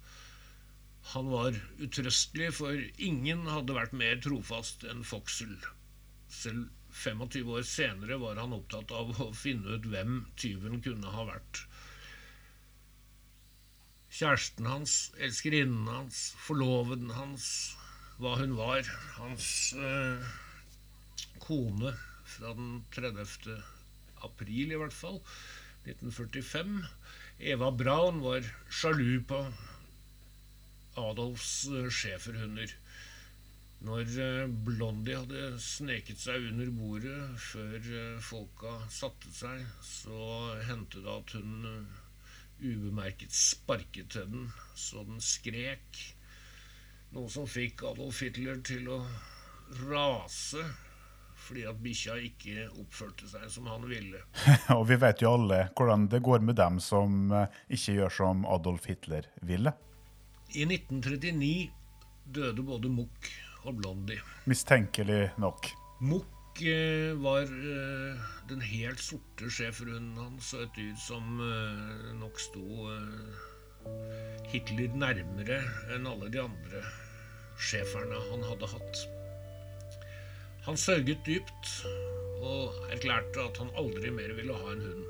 Han 1.14 1.30
var 1.32 1.56
utrøstelig, 1.82 2.52
for 2.60 2.76
ingen 3.02 3.48
hadde 3.50 3.78
vært 3.78 3.96
mer 3.98 4.20
trofast 4.22 4.84
enn 4.90 5.06
Foxel. 5.08 5.56
Selv 6.30 6.68
25 6.94 7.54
år 7.56 7.66
senere 7.66 8.18
var 8.22 8.42
han 8.42 8.54
opptatt 8.58 8.92
av 8.94 9.14
å 9.24 9.30
finne 9.38 9.78
ut 9.78 9.88
hvem 9.90 10.20
tyven 10.42 10.82
kunne 10.86 11.14
ha 11.14 11.26
vært. 11.30 11.64
Kjæresten 14.20 14.68
hans, 14.68 14.94
elskerinnen 15.22 15.88
hans, 15.88 16.22
forloveden 16.44 17.14
hans, 17.14 17.48
hva 18.20 18.36
hun 18.42 18.56
var, 18.58 18.84
hans 19.16 19.50
eh, 19.78 20.32
kone 21.40 21.94
fra 22.28 22.54
den 22.58 22.82
30. 22.96 23.54
april 24.28 24.74
i 24.74 24.80
hvert 24.82 24.96
fall, 24.96 25.22
1945. 25.86 26.84
Eva 27.40 27.72
Braun 27.72 28.20
var 28.24 28.44
sjalu 28.70 29.22
på 29.28 29.40
Adolfs 31.00 31.68
eh, 31.72 31.88
schæferhunder. 31.90 32.74
Når 33.88 34.12
eh, 34.20 34.52
Blondie 34.68 35.16
hadde 35.16 35.44
sneket 35.64 36.20
seg 36.20 36.50
under 36.50 36.72
bordet 36.76 37.22
før 37.40 37.78
eh, 37.80 38.20
folka 38.20 38.76
satte 38.92 39.32
seg, 39.36 39.64
så 39.86 40.20
hendte 40.68 41.04
det 41.06 41.16
at 41.16 41.36
hun 41.38 41.88
ubemerket 42.60 43.32
sparket 43.32 44.12
til 44.18 44.28
den 44.34 44.50
så 44.76 45.06
den 45.08 45.24
skrek. 45.24 46.04
Noe 47.16 47.32
som 47.32 47.48
fikk 47.50 47.86
Adolf 47.88 48.20
Hitler 48.26 48.60
til 48.68 48.92
å 48.92 49.00
rase 49.88 50.66
fordi 51.50 51.66
at 51.66 51.82
bikkja 51.82 52.16
ikke 52.22 52.68
oppførte 52.78 53.28
seg 53.30 53.48
som 53.50 53.70
han 53.72 53.86
ville. 53.90 54.22
og 54.78 54.86
vi 54.90 55.00
vet 55.02 55.24
jo 55.24 55.34
alle 55.34 55.64
hvordan 55.74 56.08
det 56.12 56.22
går 56.26 56.44
med 56.46 56.60
dem 56.60 56.78
som 56.84 57.32
eh, 57.34 57.62
ikke 57.74 58.00
gjør 58.00 58.18
som 58.20 58.44
Adolf 58.46 58.86
Hitler 58.90 59.30
ville. 59.42 59.74
I 60.54 60.66
1939 60.66 61.54
døde 62.30 62.66
både 62.66 62.92
Muck 62.94 63.32
og 63.66 63.80
Blondie. 63.82 64.22
Mistenkelig 64.50 65.32
nok. 65.42 65.72
Muck 66.06 66.62
eh, 66.62 67.18
var 67.18 67.50
eh, 67.50 68.30
den 68.50 68.62
helt 68.66 69.02
sorte 69.02 69.50
schæferhunden 69.50 70.18
hans, 70.22 70.54
og 70.54 70.68
et 70.68 70.78
dyr 70.78 70.96
som 71.02 71.42
nok 72.22 72.42
sto 72.42 72.90
Hitler 74.50 74.98
nærmere 74.98 75.62
enn 75.96 76.10
alle 76.10 76.30
de 76.34 76.42
andre 76.42 76.82
schæferne 77.60 78.22
han 78.30 78.46
hadde 78.50 78.70
hatt. 78.74 79.08
Han 80.66 80.78
sørget 80.78 81.24
dypt 81.26 81.70
og 82.44 82.76
erklærte 82.92 83.46
at 83.46 83.58
han 83.62 83.72
aldri 83.80 84.12
mer 84.12 84.34
ville 84.36 84.56
ha 84.56 84.74
en 84.74 84.84
hund. 84.84 85.06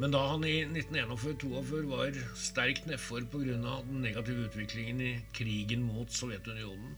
Men 0.00 0.10
da 0.10 0.22
han 0.26 0.44
i 0.48 0.64
1941-42 0.64 1.82
var 1.90 2.16
sterkt 2.34 2.88
nedfor 2.90 3.22
pga. 3.30 3.58
den 3.86 4.00
negative 4.02 4.48
utviklingen 4.48 5.00
i 5.00 5.12
krigen 5.36 5.84
mot 5.86 6.10
Sovjetunionen, 6.10 6.96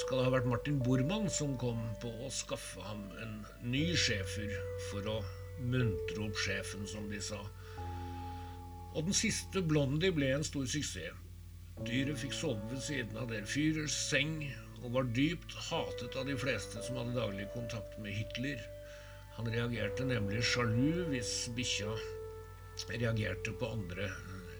skal 0.00 0.18
det 0.18 0.24
ha 0.26 0.32
vært 0.34 0.48
Martin 0.50 0.80
Bormann 0.82 1.28
som 1.30 1.54
kom 1.60 1.78
på 2.02 2.10
å 2.26 2.32
skaffe 2.32 2.82
ham 2.82 3.04
en 3.22 3.36
ny 3.62 3.92
schæfer 3.94 4.56
for 4.88 5.06
å 5.12 5.20
muntre 5.60 6.26
opp 6.26 6.40
sjefen, 6.42 6.88
som 6.88 7.06
de 7.12 7.20
sa. 7.22 7.38
Og 8.96 9.04
den 9.06 9.14
siste 9.14 9.62
Blondie 9.62 10.10
ble 10.16 10.32
en 10.34 10.44
stor 10.44 10.66
suksess. 10.66 11.22
Dyret 11.84 12.16
fikk 12.16 12.32
sove 12.32 12.70
ved 12.70 12.80
siden 12.80 13.18
av 13.20 13.28
der 13.28 13.44
Führers 13.44 13.94
seng 14.08 14.38
og 14.82 14.92
var 14.94 15.08
dypt 15.16 15.54
hatet 15.68 16.16
av 16.18 16.26
de 16.28 16.36
fleste 16.38 16.82
som 16.84 16.98
hadde 17.00 17.16
daglig 17.16 17.48
kontakt 17.54 17.96
med 18.02 18.14
Hitler. 18.16 18.60
Han 19.36 19.48
reagerte 19.52 20.06
nemlig 20.08 20.44
sjalu 20.44 21.06
hvis 21.10 21.32
bikkja 21.56 21.92
reagerte 22.92 23.54
på 23.56 23.70
andre 23.72 24.08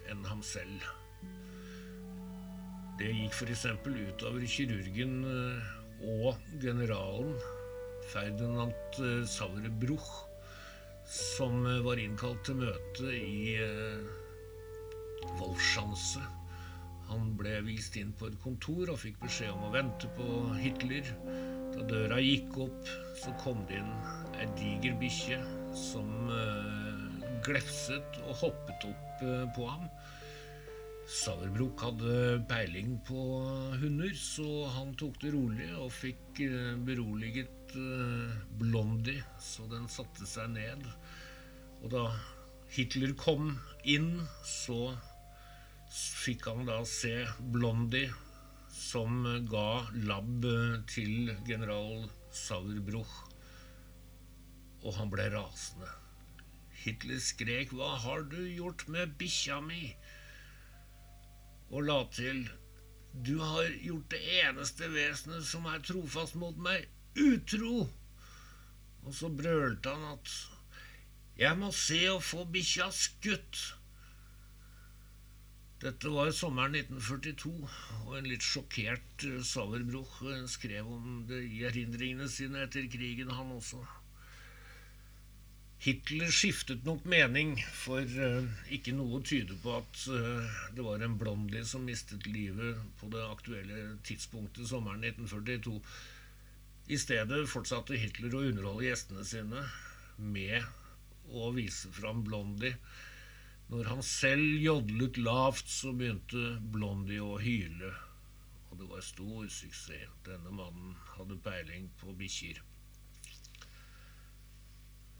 enn 0.09 0.23
ham 0.25 0.41
selv. 0.45 0.85
Det 2.97 3.11
gikk 3.13 3.35
f.eks. 3.37 3.65
utover 3.85 4.45
kirurgen 4.49 5.19
eh, 5.29 5.67
og 6.17 6.39
generalen 6.61 7.35
Ferdinand 8.09 9.01
eh, 9.03 9.21
Sauerbruch, 9.29 10.09
som 11.05 11.61
eh, 11.65 11.83
var 11.85 12.01
innkalt 12.01 12.41
til 12.47 12.57
møte 12.63 13.13
i 13.13 13.53
Wolfschanze 15.37 16.36
han 17.09 17.33
ble 17.39 17.59
vist 17.67 17.95
inn 17.99 18.13
på 18.17 18.27
et 18.29 18.37
kontor 18.43 18.91
og 18.91 18.99
fikk 19.01 19.19
beskjed 19.23 19.53
om 19.53 19.67
å 19.67 19.73
vente 19.73 20.09
på 20.17 20.27
Hitler. 20.59 21.07
Da 21.73 21.85
døra 21.87 22.19
gikk 22.23 22.57
opp, 22.67 22.91
så 23.21 23.33
kom 23.41 23.63
det 23.69 23.79
inn 23.81 23.91
ei 24.37 24.47
diger 24.57 24.95
bikkje 25.01 25.39
som 25.77 26.09
uh, 26.29 27.25
glefset 27.45 28.19
og 28.25 28.39
hoppet 28.43 28.87
opp 28.89 29.25
uh, 29.25 29.43
på 29.55 29.67
ham. 29.69 29.85
Sauerbruch 31.07 31.83
hadde 31.85 32.41
peiling 32.49 32.97
på 33.07 33.21
hunder, 33.79 34.11
så 34.19 34.67
han 34.75 34.95
tok 34.99 35.21
det 35.21 35.31
rolig 35.35 35.69
og 35.77 35.93
fikk 35.95 36.43
uh, 36.47 36.73
beroliget 36.87 37.53
Blondie, 38.57 39.19
så 39.43 39.65
den 39.69 39.89
satte 39.91 40.25
seg 40.25 40.53
ned. 40.53 40.85
Og 41.83 41.91
da 41.91 42.05
Hitler 42.73 43.11
kom 43.19 43.51
inn, 43.83 44.21
så 44.47 44.95
fikk 45.97 46.47
han 46.49 46.65
da 46.67 46.81
se 46.85 47.13
Blondie, 47.53 48.11
som 48.73 49.23
ga 49.49 49.87
labb 50.07 50.45
til 50.89 51.31
general 51.47 52.07
Sauerbruch, 52.31 53.15
og 54.83 54.93
han 54.99 55.09
ble 55.11 55.29
rasende. 55.33 55.89
Hitler 56.83 57.19
skrek 57.19 57.73
'Hva 57.73 57.95
har 58.03 58.21
du 58.31 58.37
gjort 58.47 58.87
med 58.87 59.17
bikkja 59.19 59.59
mi?' 59.61 59.95
og 61.71 61.83
la 61.83 61.97
til 62.15 62.49
'Du 63.23 63.39
har 63.39 63.71
gjort 63.83 64.11
det 64.11 64.21
eneste 64.43 64.91
vesenet 64.93 65.45
som 65.45 65.65
er 65.65 65.79
trofast 65.79 66.35
mot 66.35 66.57
meg, 66.57 66.87
utro!' 67.15 67.89
Og 69.03 69.13
så 69.13 69.29
brølte 69.29 69.89
han 69.89 70.13
at 70.13 70.29
'Jeg 71.37 71.57
må 71.57 71.71
se 71.71 71.99
å 72.09 72.19
få 72.19 72.45
bikkja 72.45 72.91
skutt'. 72.91 73.76
Dette 75.77 76.09
var 76.09 76.31
sommeren 76.33 76.73
1942, 76.73 77.51
og 78.07 78.13
en 78.17 78.25
litt 78.25 78.41
sjokkert 78.41 79.25
eh, 79.27 79.43
Sauerbruch 79.45 80.23
eh, 80.25 80.47
skrev 80.49 80.87
om 80.89 81.19
det 81.29 81.43
i 81.45 81.59
erindringene 81.69 82.25
sine 82.33 82.63
etter 82.65 82.87
krigen, 82.89 83.29
han 83.29 83.51
også. 83.53 83.83
Hitler 85.85 86.33
skiftet 86.33 86.81
nok 86.87 87.03
mening, 87.05 87.51
for 87.77 88.01
uh, 88.01 88.47
ikke 88.73 88.95
noe 88.97 89.19
tyder 89.21 89.59
på 89.61 89.75
at 89.77 89.99
det 90.73 90.81
var 90.81 91.03
en 91.05 91.19
Blondie 91.21 91.61
som 91.69 91.85
mistet 91.85 92.25
livet 92.25 92.79
på 92.97 93.11
det 93.13 93.21
aktuelle 93.21 93.83
tidspunktet 94.07 94.65
sommeren 94.71 95.05
1942. 95.05 95.77
I 96.89 96.97
stedet 96.97 97.43
fortsatte 97.51 97.99
Hitler 98.01 98.33
å 98.33 98.41
underholde 98.49 98.87
gjestene 98.87 99.27
sine 99.29 99.61
med 100.17 100.65
å 101.29 101.51
vise 101.53 101.93
fram 101.93 102.25
Blondie 102.25 102.73
når 103.71 103.89
han 103.91 104.03
selv 104.05 104.61
jodlet 104.63 105.17
lavt, 105.19 105.67
så 105.67 105.91
begynte 105.91 106.55
Blondie 106.71 107.19
å 107.23 107.35
hyle, 107.41 107.91
og 108.69 108.79
det 108.79 108.87
var 108.87 109.03
stor 109.03 109.49
suksess. 109.51 110.07
Denne 110.27 110.53
mannen 110.55 110.95
hadde 111.17 111.39
peiling 111.43 111.89
på 111.99 112.15
bikkjer. 112.15 112.61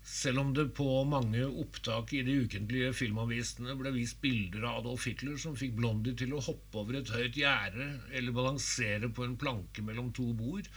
Selv 0.07 0.39
om 0.39 0.53
det 0.55 0.69
på 0.77 0.85
mange 1.03 1.41
opptak 1.61 2.13
i 2.15 2.21
de 2.23 2.37
ukentlige 2.45 2.93
filmavisene 2.95 3.73
ble 3.75 3.91
vist 3.97 4.21
bilder 4.23 4.63
av 4.69 4.77
Adolf 4.79 5.09
Hitler 5.09 5.35
som 5.41 5.57
fikk 5.59 5.75
Blondie 5.75 6.15
til 6.15 6.31
å 6.31 6.43
hoppe 6.45 6.79
over 6.79 7.01
et 7.01 7.11
høyt 7.11 7.35
gjerde 7.35 7.89
eller 8.15 8.35
balansere 8.37 9.09
på 9.11 9.25
en 9.25 9.35
planke 9.41 9.83
mellom 9.83 10.13
to 10.15 10.29
bord, 10.39 10.69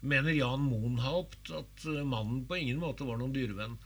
mener 0.00 0.32
Jan 0.32 0.64
Monhaupt 0.64 1.52
at 1.52 1.84
mannen 2.08 2.46
på 2.48 2.56
ingen 2.62 2.80
måte 2.80 3.04
var 3.04 3.20
noen 3.20 3.36
dyrevenn. 3.36 3.76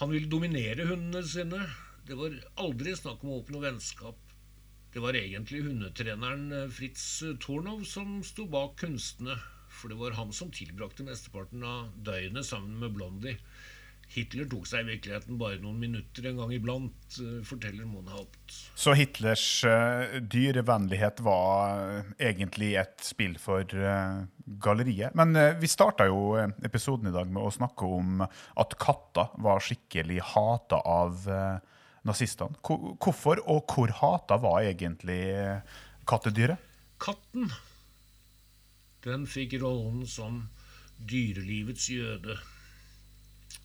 Han 0.00 0.10
ville 0.10 0.26
dominere 0.26 0.88
hundene 0.88 1.22
sine. 1.22 1.60
Det 2.06 2.16
var 2.18 2.34
aldri 2.58 2.96
snakk 2.98 3.22
om 3.22 3.30
å 3.30 3.36
oppnå 3.40 3.60
vennskap. 3.62 4.18
Det 4.94 5.02
var 5.02 5.14
egentlig 5.18 5.60
hundetreneren 5.66 6.48
eh, 6.54 6.72
Fritz 6.74 7.04
Tornov 7.42 7.84
som 7.86 8.16
sto 8.26 8.46
bak 8.50 8.74
kunstene, 8.82 9.36
for 9.70 9.90
det 9.90 9.98
var 9.98 10.16
han 10.18 10.34
som 10.34 10.50
tilbrakte 10.54 11.06
mesteparten 11.06 11.62
av 11.66 11.94
døgnet 12.06 12.46
sammen 12.46 12.76
med 12.82 12.94
Blondie. 12.94 13.38
Hitler 14.12 14.46
tok 14.50 14.66
seg 14.68 14.84
i 14.84 14.92
virkeligheten 14.92 15.38
bare 15.40 15.58
noen 15.62 15.78
minutter 15.80 16.28
en 16.28 16.38
gang 16.42 16.52
iblant, 16.54 17.18
eh, 17.18 17.40
forteller 17.46 17.86
Monhaupt. 17.88 18.56
Så 18.78 18.94
Hitlers 18.98 19.46
uh, 19.66 20.18
dyrevennlighet 20.20 21.22
var 21.24 21.80
uh, 21.80 22.12
egentlig 22.18 22.74
et 22.80 22.94
spill 23.02 23.36
for 23.42 23.64
uh, 23.74 24.24
galleriet. 24.62 25.16
Men 25.18 25.34
vi 25.60 25.70
starta 25.70 26.06
jo 26.10 26.36
episoden 26.66 27.10
i 27.10 27.14
dag 27.14 27.30
med 27.30 27.42
å 27.42 27.54
snakke 27.54 27.88
om 27.88 28.22
at 28.24 28.76
katter 28.80 29.32
var 29.42 29.64
skikkelig 29.64 30.20
hata 30.34 30.82
av 30.84 31.24
nazistene. 32.04 32.58
Hvorfor 32.60 33.40
og 33.48 33.64
hvor 33.72 33.94
hata 34.02 34.36
var 34.42 34.66
egentlig 34.68 35.22
kattedyret? 36.06 36.60
Katten. 37.00 37.48
Den 39.04 39.24
fikk 39.28 39.56
rollen 39.64 40.04
som 40.08 40.44
dyrelivets 41.00 41.88
jøde. 41.92 42.36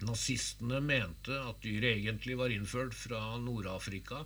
Nazistene 0.08 0.80
mente 0.80 1.36
at 1.44 1.60
dyret 1.64 1.98
egentlig 1.98 2.38
var 2.40 2.54
innført 2.56 2.94
fra 2.96 3.20
Nord-Afrika, 3.44 4.22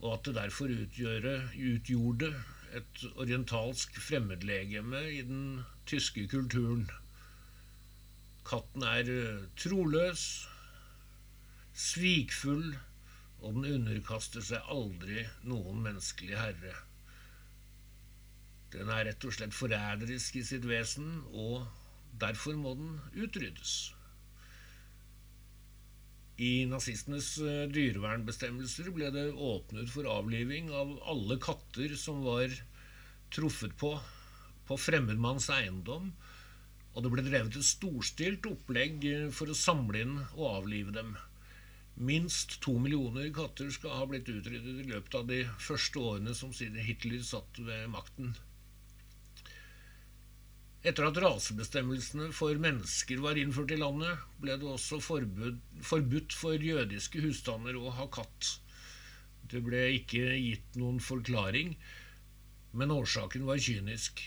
og 0.00 0.14
at 0.14 0.28
det 0.28 0.34
derfor 0.38 0.72
utgjøre, 0.72 1.34
utgjorde 1.72 2.30
et 2.78 3.02
orientalsk 3.16 3.98
fremmedlegeme 4.00 5.02
i 5.12 5.22
den 5.28 5.60
tyske 5.88 6.24
kulturen. 6.32 6.86
Katten 8.48 8.84
er 8.88 9.10
eh, 9.12 9.42
troløs, 9.60 10.24
svikfull, 11.76 12.70
og 13.42 13.58
den 13.58 13.68
underkaster 13.74 14.42
seg 14.42 14.72
aldri 14.72 15.26
noen 15.46 15.82
menneskelig 15.84 16.38
herre. 16.40 16.72
Den 18.72 18.88
er 18.92 19.04
rett 19.08 19.24
og 19.24 19.36
slett 19.36 19.54
forræderisk 19.56 20.40
i 20.40 20.46
sitt 20.48 20.66
vesen, 20.68 21.20
og 21.28 21.68
derfor 22.20 22.56
må 22.56 22.74
den 22.80 22.98
utryddes. 23.16 23.76
I 26.38 26.68
nazistenes 26.70 27.32
eh, 27.42 27.64
dyrevernbestemmelser 27.74 28.92
ble 28.94 29.10
det 29.14 29.26
åpnet 29.32 29.90
for 29.90 30.06
avliving 30.06 30.70
av 30.70 30.94
alle 31.10 31.38
katter 31.42 31.96
som 31.98 32.22
var 32.26 32.52
truffet 33.34 33.74
på 33.80 33.96
på 34.68 34.76
fremmedmanns 34.76 35.48
eiendom, 35.52 36.10
og 36.92 37.04
det 37.04 37.10
ble 37.12 37.24
drevet 37.24 37.56
et 37.56 37.64
storstilt 37.64 38.46
opplegg 38.50 39.06
for 39.32 39.48
å 39.48 39.56
samle 39.56 40.02
inn 40.04 40.18
og 40.34 40.44
avlive 40.50 40.92
dem. 40.92 41.14
Minst 41.98 42.58
to 42.62 42.74
millioner 42.78 43.30
katter 43.34 43.70
skal 43.74 43.96
ha 43.96 44.04
blitt 44.10 44.28
utryddet 44.30 44.82
i 44.84 44.90
løpet 44.90 45.16
av 45.18 45.24
de 45.30 45.40
første 45.62 46.02
årene 46.10 46.34
som 46.36 46.52
Hitler 46.52 47.24
satt 47.26 47.58
ved 47.64 47.88
makten. 47.94 48.34
Etter 50.86 51.08
at 51.08 51.18
rasebestemmelsene 51.18 52.28
for 52.36 52.54
mennesker 52.62 53.18
var 53.22 53.38
innført 53.40 53.72
i 53.74 53.78
landet, 53.80 54.20
ble 54.38 54.54
det 54.60 54.68
også 54.70 55.00
forbud, 55.02 55.58
forbudt 55.82 56.36
for 56.38 56.54
jødiske 56.62 57.22
husstander 57.24 57.74
å 57.80 57.90
ha 57.96 58.06
katt. 58.14 58.52
Det 59.50 59.62
ble 59.66 59.80
ikke 59.96 60.36
gitt 60.38 60.78
noen 60.78 61.00
forklaring, 61.02 61.74
men 62.78 62.94
årsaken 62.94 63.48
var 63.48 63.58
kynisk. 63.64 64.22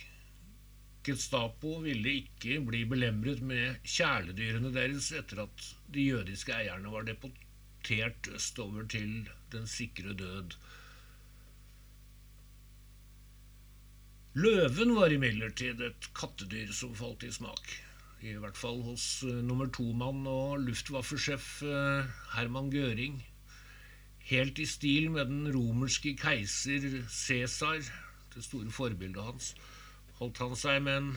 Gestapo 1.08 1.77
ville 1.86 2.17
ikke 2.20 2.60
bli 2.67 2.84
belemret 2.89 3.39
med 3.41 3.79
kjæledyrene 3.88 4.74
deres 4.75 5.08
etter 5.17 5.46
at 5.46 5.70
de 5.93 6.10
jødiske 6.12 6.53
eierne 6.53 6.91
var 6.93 7.08
deportert 7.08 8.27
østover 8.36 8.86
til 8.91 9.24
den 9.55 9.72
sikre 9.72 10.13
død. 10.20 10.58
Løven 14.32 14.94
var 14.96 15.12
imidlertid 15.12 15.82
et 15.84 16.06
kattedyr 16.16 16.70
som 16.72 16.94
falt 16.96 17.26
i 17.28 17.30
smak. 17.36 17.66
I 18.24 18.38
hvert 18.40 18.56
fall 18.56 18.78
hos 18.86 19.04
uh, 19.28 19.42
nummer 19.44 19.68
to-mann 19.76 20.22
og 20.24 20.62
luftvaffelsjef 20.64 21.48
uh, 21.68 22.06
Herman 22.32 22.70
Gøring. 22.72 23.18
Helt 24.30 24.62
i 24.64 24.68
stil 24.72 25.10
med 25.12 25.28
den 25.28 25.50
romerske 25.52 26.14
keiser 26.16 26.86
Cæsar, 27.12 27.84
det 28.32 28.44
store 28.46 28.72
forbildet 28.72 29.20
hans, 29.20 29.50
holdt 30.22 30.40
han 30.40 30.56
seg 30.62 30.78
med 30.86 31.00
en 31.02 31.10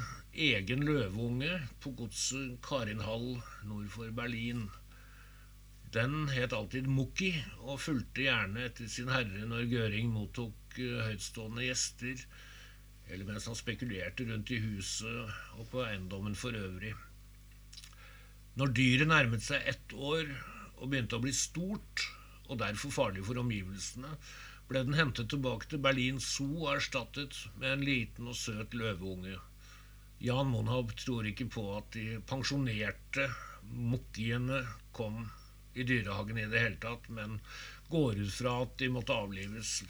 egen 0.48 0.82
løveunge 0.82 1.52
på 1.84 1.92
godset 2.00 2.56
Karinhall 2.66 3.36
nord 3.68 3.92
for 3.94 4.10
Berlin. 4.16 4.64
Den 5.94 6.26
het 6.34 6.56
alltid 6.58 6.90
Mukki 6.90 7.30
og 7.60 7.78
fulgte 7.84 8.26
gjerne 8.26 8.66
etter 8.66 8.90
sin 8.90 9.14
herre 9.14 9.46
når 9.46 9.70
Gøring 9.70 10.10
mottok 10.16 10.80
uh, 10.80 11.06
høytstående 11.12 11.68
gjester 11.68 12.26
eller 13.10 13.28
mens 13.28 13.46
han 13.50 13.58
spekulerte 13.58 14.26
rundt 14.28 14.50
i 14.54 14.60
huset 14.62 15.34
og 15.58 15.68
på 15.72 15.84
eiendommen 15.84 16.36
for 16.38 16.56
øvrig. 16.56 16.94
Når 18.54 18.74
dyret 18.78 19.10
nærmet 19.10 19.42
seg 19.44 19.66
ett 19.70 19.94
år 19.94 20.28
og 20.78 20.88
begynte 20.90 21.18
å 21.18 21.24
bli 21.24 21.32
stort, 21.34 22.04
og 22.48 22.60
derfor 22.60 22.92
farlig 22.94 23.24
for 23.26 23.40
omgivelsene, 23.40 24.10
ble 24.68 24.84
den 24.86 24.96
hentet 24.96 25.28
tilbake 25.32 25.68
til 25.70 25.82
Berlin 25.84 26.20
Zoo 26.22 26.64
og 26.64 26.76
erstattet 26.76 27.36
med 27.58 27.72
en 27.72 27.84
liten 27.84 28.30
og 28.30 28.38
søt 28.38 28.76
løveunge. 28.78 29.36
Jan 30.24 30.48
Monhab 30.52 30.94
tror 30.96 31.26
ikke 31.28 31.48
på 31.52 31.64
at 31.76 31.90
de 31.96 32.20
pensjonerte 32.30 33.26
mokkiene 33.92 34.62
kom 34.96 35.24
i 35.74 35.84
dyrehagen 35.84 36.38
i 36.38 36.46
det 36.48 36.62
hele 36.62 36.80
tatt, 36.80 37.08
men 37.10 37.40
går 37.90 38.22
ut 38.22 38.32
fra 38.32 38.60
at 38.62 38.76
de 38.80 38.90
måtte 38.94 39.16
avlives 39.16 39.80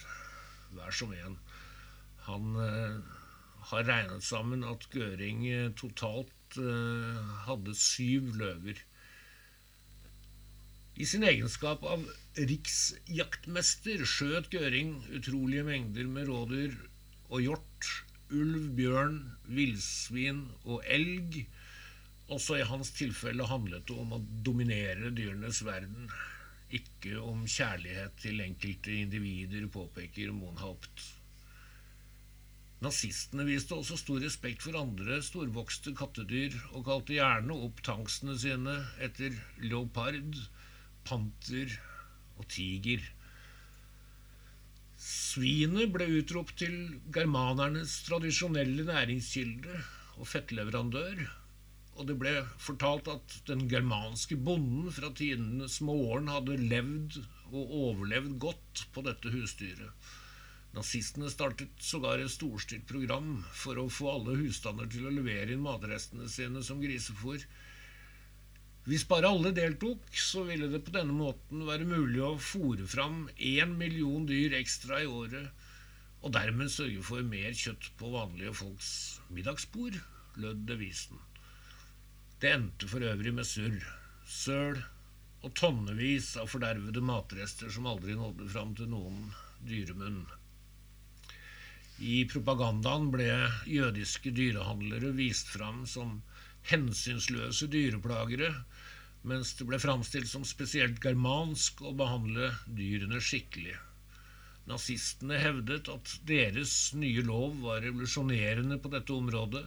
hver 0.74 0.96
som 0.96 1.12
en. 1.14 1.36
Han 2.26 2.56
uh, 2.56 3.20
har 3.70 3.86
regnet 3.88 4.24
sammen 4.24 4.64
at 4.66 4.86
Gøring 4.92 5.44
uh, 5.44 5.70
totalt 5.76 6.58
uh, 6.58 7.20
hadde 7.44 7.74
syv 7.76 8.32
løver. 8.40 8.80
I 10.94 11.06
sin 11.10 11.26
egenskap 11.26 11.82
av 11.90 12.04
riksjaktmester 12.38 14.04
skjøt 14.06 14.52
Gøring 14.52 14.94
utrolige 15.16 15.66
mengder 15.66 16.06
med 16.06 16.28
rådyr 16.30 16.76
og 17.34 17.42
hjort, 17.42 17.88
ulv, 18.30 18.68
bjørn, 18.78 19.18
villsvin 19.50 20.44
og 20.62 20.86
elg. 20.86 21.40
Også 22.32 22.60
i 22.60 22.68
hans 22.68 22.94
tilfelle 22.96 23.48
handlet 23.50 23.88
det 23.90 23.98
om 24.00 24.14
å 24.16 24.22
dominere 24.46 25.10
dyrenes 25.12 25.60
verden, 25.66 26.08
ikke 26.74 27.18
om 27.20 27.44
kjærlighet 27.44 28.16
til 28.22 28.40
enkelte 28.46 28.94
individer, 29.02 29.66
påpeker 29.74 30.32
Monhaupt. 30.32 31.10
Nazistene 32.84 33.46
viste 33.48 33.72
også 33.78 33.96
stor 33.96 34.20
respekt 34.20 34.64
for 34.66 34.76
andre 34.76 35.16
storvokste 35.24 35.94
kattedyr, 35.96 36.52
og 36.76 36.84
kalte 36.88 37.16
gjerne 37.16 37.56
opp 37.66 37.78
tanksene 37.86 38.34
sine 38.40 38.74
etter 39.06 39.32
leopard, 39.64 40.36
panter 41.08 41.72
og 42.36 42.48
tiger. 42.52 43.04
Svinet 45.00 45.92
ble 45.94 46.10
utropt 46.18 46.58
til 46.60 46.76
germanernes 47.14 47.94
tradisjonelle 48.06 48.84
næringskilde 48.88 49.78
og 50.18 50.28
fettleverandør, 50.28 51.24
og 51.94 52.08
det 52.10 52.18
ble 52.20 52.34
fortalt 52.60 53.08
at 53.12 53.38
den 53.48 53.64
germanske 53.70 54.36
bonden 54.36 54.90
fra 54.92 55.12
tidenes 55.16 55.78
morgen 55.84 56.28
hadde 56.32 56.58
levd 56.60 57.20
og 57.54 57.74
overlevd 57.80 58.36
godt 58.44 58.84
på 58.92 59.04
dette 59.06 59.32
husdyret. 59.32 60.12
Nazistene 60.74 61.28
startet 61.30 61.70
sågar 61.78 62.18
et 62.18 62.32
storstilt 62.32 62.86
program 62.90 63.44
for 63.54 63.78
å 63.78 63.86
få 63.92 64.08
alle 64.10 64.34
husstander 64.40 64.88
til 64.90 65.06
å 65.06 65.12
levere 65.14 65.54
inn 65.54 65.62
matrestene 65.62 66.26
sine 66.30 66.64
som 66.66 66.80
grisefôr. 66.82 67.44
Hvis 68.84 69.06
bare 69.08 69.30
alle 69.30 69.54
deltok, 69.54 70.02
så 70.18 70.42
ville 70.48 70.66
det 70.72 70.82
på 70.84 70.92
denne 70.96 71.14
måten 71.14 71.62
være 71.64 71.86
mulig 71.88 72.20
å 72.20 72.34
fòre 72.42 72.88
fram 72.90 73.28
én 73.38 73.78
million 73.78 74.26
dyr 74.28 74.58
ekstra 74.58 74.98
i 75.04 75.08
året, 75.08 75.46
og 76.24 76.34
dermed 76.34 76.72
sørge 76.72 77.04
for 77.06 77.24
mer 77.24 77.54
kjøtt 77.56 77.92
på 78.00 78.10
vanlige 78.12 78.56
folks 78.58 78.90
middagsbord, 79.30 79.96
lød 80.42 80.66
devisen. 80.68 81.22
Det 82.42 82.50
endte 82.50 82.90
for 82.90 83.04
øvrig 83.06 83.32
med 83.32 83.46
surr, 83.48 83.78
søl 84.26 84.82
og 85.44 85.52
tonnevis 85.56 86.34
av 86.40 86.50
fordervede 86.50 87.04
matrester 87.04 87.70
som 87.72 87.86
aldri 87.88 88.16
nådde 88.18 88.48
fram 88.52 88.74
til 88.76 88.90
noen 88.90 89.28
dyremunn. 89.68 90.24
I 92.02 92.24
propagandaen 92.26 93.10
ble 93.14 93.28
jødiske 93.70 94.32
dyrehandlere 94.34 95.12
vist 95.14 95.52
fram 95.54 95.84
som 95.86 96.16
hensynsløse 96.66 97.68
dyreplagere, 97.70 98.50
mens 99.22 99.52
det 99.54 99.66
ble 99.68 99.78
framstilt 99.78 100.26
som 100.28 100.42
spesielt 100.48 100.98
germansk 101.04 101.84
å 101.86 101.92
behandle 101.96 102.50
dyrene 102.66 103.20
skikkelig. 103.22 103.76
Nazistene 104.66 105.38
hevdet 105.38 105.90
at 105.92 106.16
deres 106.26 106.74
nye 106.98 107.22
lov 107.22 107.60
var 107.62 107.84
revolusjonerende 107.84 108.80
på 108.80 108.90
dette 108.90 109.14
området, 109.14 109.62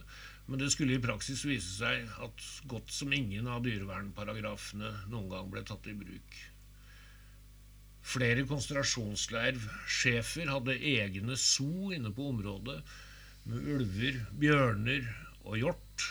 men 0.48 0.60
det 0.60 0.70
skulle 0.74 0.98
i 0.98 1.02
praksis 1.02 1.46
vise 1.48 1.78
seg 1.78 2.12
at 2.24 2.46
godt 2.68 2.92
som 2.92 3.12
ingen 3.14 3.48
av 3.48 3.64
dyrevernparagrafene 3.64 4.92
noen 5.08 5.32
gang 5.32 5.50
ble 5.52 5.64
tatt 5.64 5.88
i 5.88 5.96
bruk. 5.96 6.38
Flere 8.08 8.40
konsentrasjonsleirsjefer 8.48 10.48
hadde 10.48 10.78
egne 10.94 11.34
zoo 11.36 11.90
inne 11.92 12.08
på 12.16 12.30
området, 12.30 12.78
med 13.48 13.66
ulver, 13.74 14.14
bjørner 14.40 15.04
og 15.44 15.58
hjort. 15.60 16.06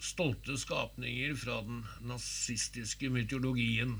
stolte 0.00 0.56
skapninger 0.56 1.34
fra 1.36 1.58
den 1.66 1.84
nazistiske 2.08 3.10
mytologien. 3.12 3.98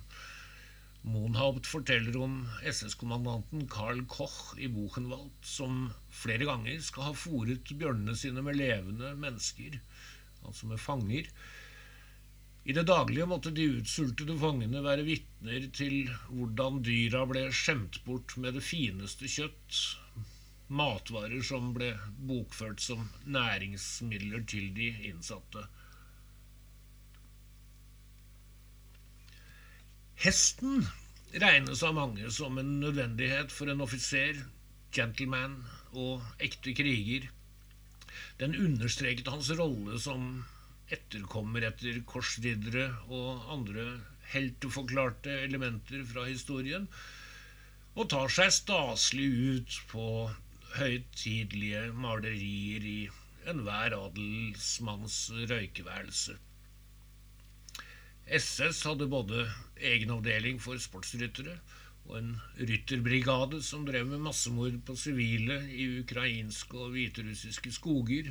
Monhaupt 1.03 1.66
forteller 1.69 2.16
om 2.19 2.49
SS-kommandanten 2.66 3.69
Carl 3.69 4.07
Koch 4.09 4.57
i 4.59 4.66
Buchenwald, 4.73 5.31
som 5.45 5.93
flere 6.23 6.45
ganger 6.49 6.81
skal 6.83 7.11
ha 7.11 7.14
fòret 7.14 7.77
bjørnene 7.77 8.16
sine 8.16 8.43
med 8.43 8.59
levende 8.59 9.14
mennesker, 9.21 9.79
altså 10.43 10.66
med 10.73 10.83
fanger. 10.83 11.29
I 12.64 12.73
det 12.77 12.85
daglige 12.88 13.27
måtte 13.27 13.51
de 13.57 13.64
utsultede 13.79 14.37
fangene 14.40 14.83
være 14.85 15.07
vitner 15.07 15.64
til 15.77 16.11
hvordan 16.29 16.83
dyra 16.85 17.25
ble 17.31 17.46
skjemt 17.57 18.03
bort 18.05 18.37
med 18.37 18.59
det 18.59 18.64
fineste 18.66 19.31
kjøtt, 19.33 19.79
matvarer 20.68 21.40
som 21.46 21.73
ble 21.75 21.94
bokført 22.29 22.85
som 22.85 23.09
næringsmidler 23.25 24.44
til 24.53 24.68
de 24.77 24.90
innsatte. 25.09 25.64
Hesten 30.20 30.85
regnes 31.40 31.81
av 31.87 31.96
mange 31.96 32.29
som 32.37 32.61
en 32.61 32.77
nødvendighet 32.85 33.53
for 33.57 33.73
en 33.73 33.81
offiser, 33.81 34.44
gentleman 34.92 35.62
og 35.96 36.20
ekte 36.44 36.77
kriger. 36.77 37.31
Den 38.37 38.53
understreket 38.53 39.33
hans 39.33 39.49
rolle 39.57 39.96
som 40.03 40.42
etterkommer 40.94 41.66
etter 41.68 42.00
korsriddere 42.09 42.87
og 43.09 43.46
andre 43.55 43.87
helteforklarte 44.33 45.40
elementer 45.46 46.05
fra 46.07 46.26
historien, 46.29 46.87
og 47.98 48.11
tar 48.12 48.31
seg 48.33 48.53
staselig 48.55 49.31
ut 49.57 49.81
på 49.90 50.05
høytidelige 50.76 51.88
malerier 51.98 52.87
i 52.87 53.00
enhver 53.50 53.96
adelsmanns 53.96 55.18
røykeværelse. 55.50 56.37
SS 58.31 58.85
hadde 58.87 59.11
både 59.11 59.42
egenavdeling 59.83 60.61
for 60.62 60.79
sportsryttere 60.79 61.57
og 62.07 62.18
en 62.20 62.31
rytterbrigade 62.59 63.59
som 63.66 63.83
drev 63.87 64.07
med 64.12 64.22
massemord 64.22 64.76
på 64.87 64.94
sivile 64.98 65.59
i 65.74 65.88
ukrainske 66.03 66.79
og 66.79 66.94
hviterussiske 66.94 67.72
skoger. 67.74 68.31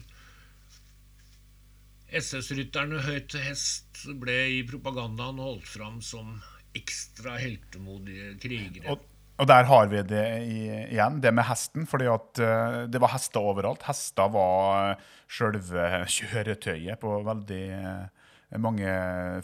SS-rytterne 2.16 3.04
høyt 3.06 3.30
til 3.34 3.44
hest 3.46 4.04
ble 4.22 4.36
i 4.58 4.60
propagandaen 4.68 5.42
holdt 5.42 5.68
fram 5.70 6.00
som 6.02 6.38
ekstra 6.78 7.38
heltemodige 7.40 8.36
krigere. 8.42 8.94
Og, 8.94 9.04
og 9.40 9.50
der 9.50 9.68
har 9.70 9.90
vi 9.92 10.02
det 10.10 10.24
i, 10.44 10.60
igjen, 10.90 11.20
det 11.24 11.34
med 11.36 11.48
hesten. 11.50 11.88
fordi 11.90 12.10
at 12.12 12.42
uh, 12.44 12.80
det 12.92 13.02
var 13.02 13.14
hester 13.14 13.46
overalt. 13.52 13.86
Hester 13.88 14.32
var 14.34 14.96
uh, 14.96 15.10
sjølve 15.30 16.06
kjøretøyet 16.10 17.02
på 17.02 17.20
veldig 17.28 17.64
uh, 17.78 18.30
mange 18.58 18.94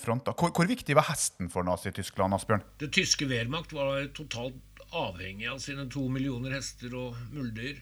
fronter. 0.02 0.34
Hvor, 0.34 0.54
hvor, 0.56 0.70
viktig 0.70 0.98
var 0.98 1.10
hesten 1.12 1.52
for 1.54 1.68
Nazi-Tyskland, 1.68 2.38
Asbjørn? 2.38 2.66
Det 2.82 2.92
tyske 2.96 3.30
Wehrmacht 3.30 3.76
var 3.78 4.08
totalt 4.18 4.62
avhengig 4.96 5.50
av 5.52 5.60
sine 5.64 5.88
to 5.92 6.08
millioner 6.10 6.56
hester 6.56 6.94
og 6.98 7.20
muldyr. 7.34 7.82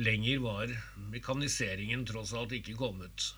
Lenger 0.00 0.40
var 0.40 0.70
mekaniseringen 1.12 2.06
tross 2.08 2.32
alt 2.32 2.54
ikke 2.56 2.78
kommet. 2.78 3.32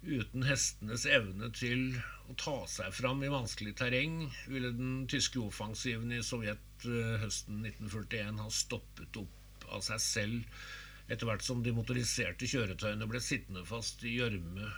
Uten 0.00 0.46
hestenes 0.48 1.02
evne 1.04 1.50
til 1.52 1.90
å 2.32 2.34
ta 2.40 2.54
seg 2.72 2.94
fram 2.96 3.20
i 3.20 3.28
vanskelig 3.32 3.74
terreng 3.76 4.22
ville 4.48 4.70
den 4.72 5.02
tyske 5.12 5.42
offensiven 5.44 6.14
i 6.16 6.22
Sovjet 6.24 6.86
eh, 6.88 7.18
høsten 7.20 7.60
1941 7.68 8.40
ha 8.40 8.46
stoppet 8.48 9.18
opp 9.20 9.66
av 9.68 9.84
seg 9.84 10.00
selv 10.00 11.12
etter 11.12 11.28
hvert 11.28 11.44
som 11.44 11.60
de 11.60 11.74
motoriserte 11.76 12.48
kjøretøyene 12.48 13.08
ble 13.10 13.20
sittende 13.20 13.66
fast 13.68 14.00
i 14.08 14.14
gjørme 14.16 14.70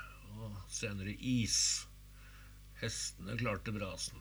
og 0.43 0.59
senere 0.73 1.15
is. 1.15 1.57
Hestene 2.83 3.39
klarte 3.39 3.75
brasen. 3.77 4.19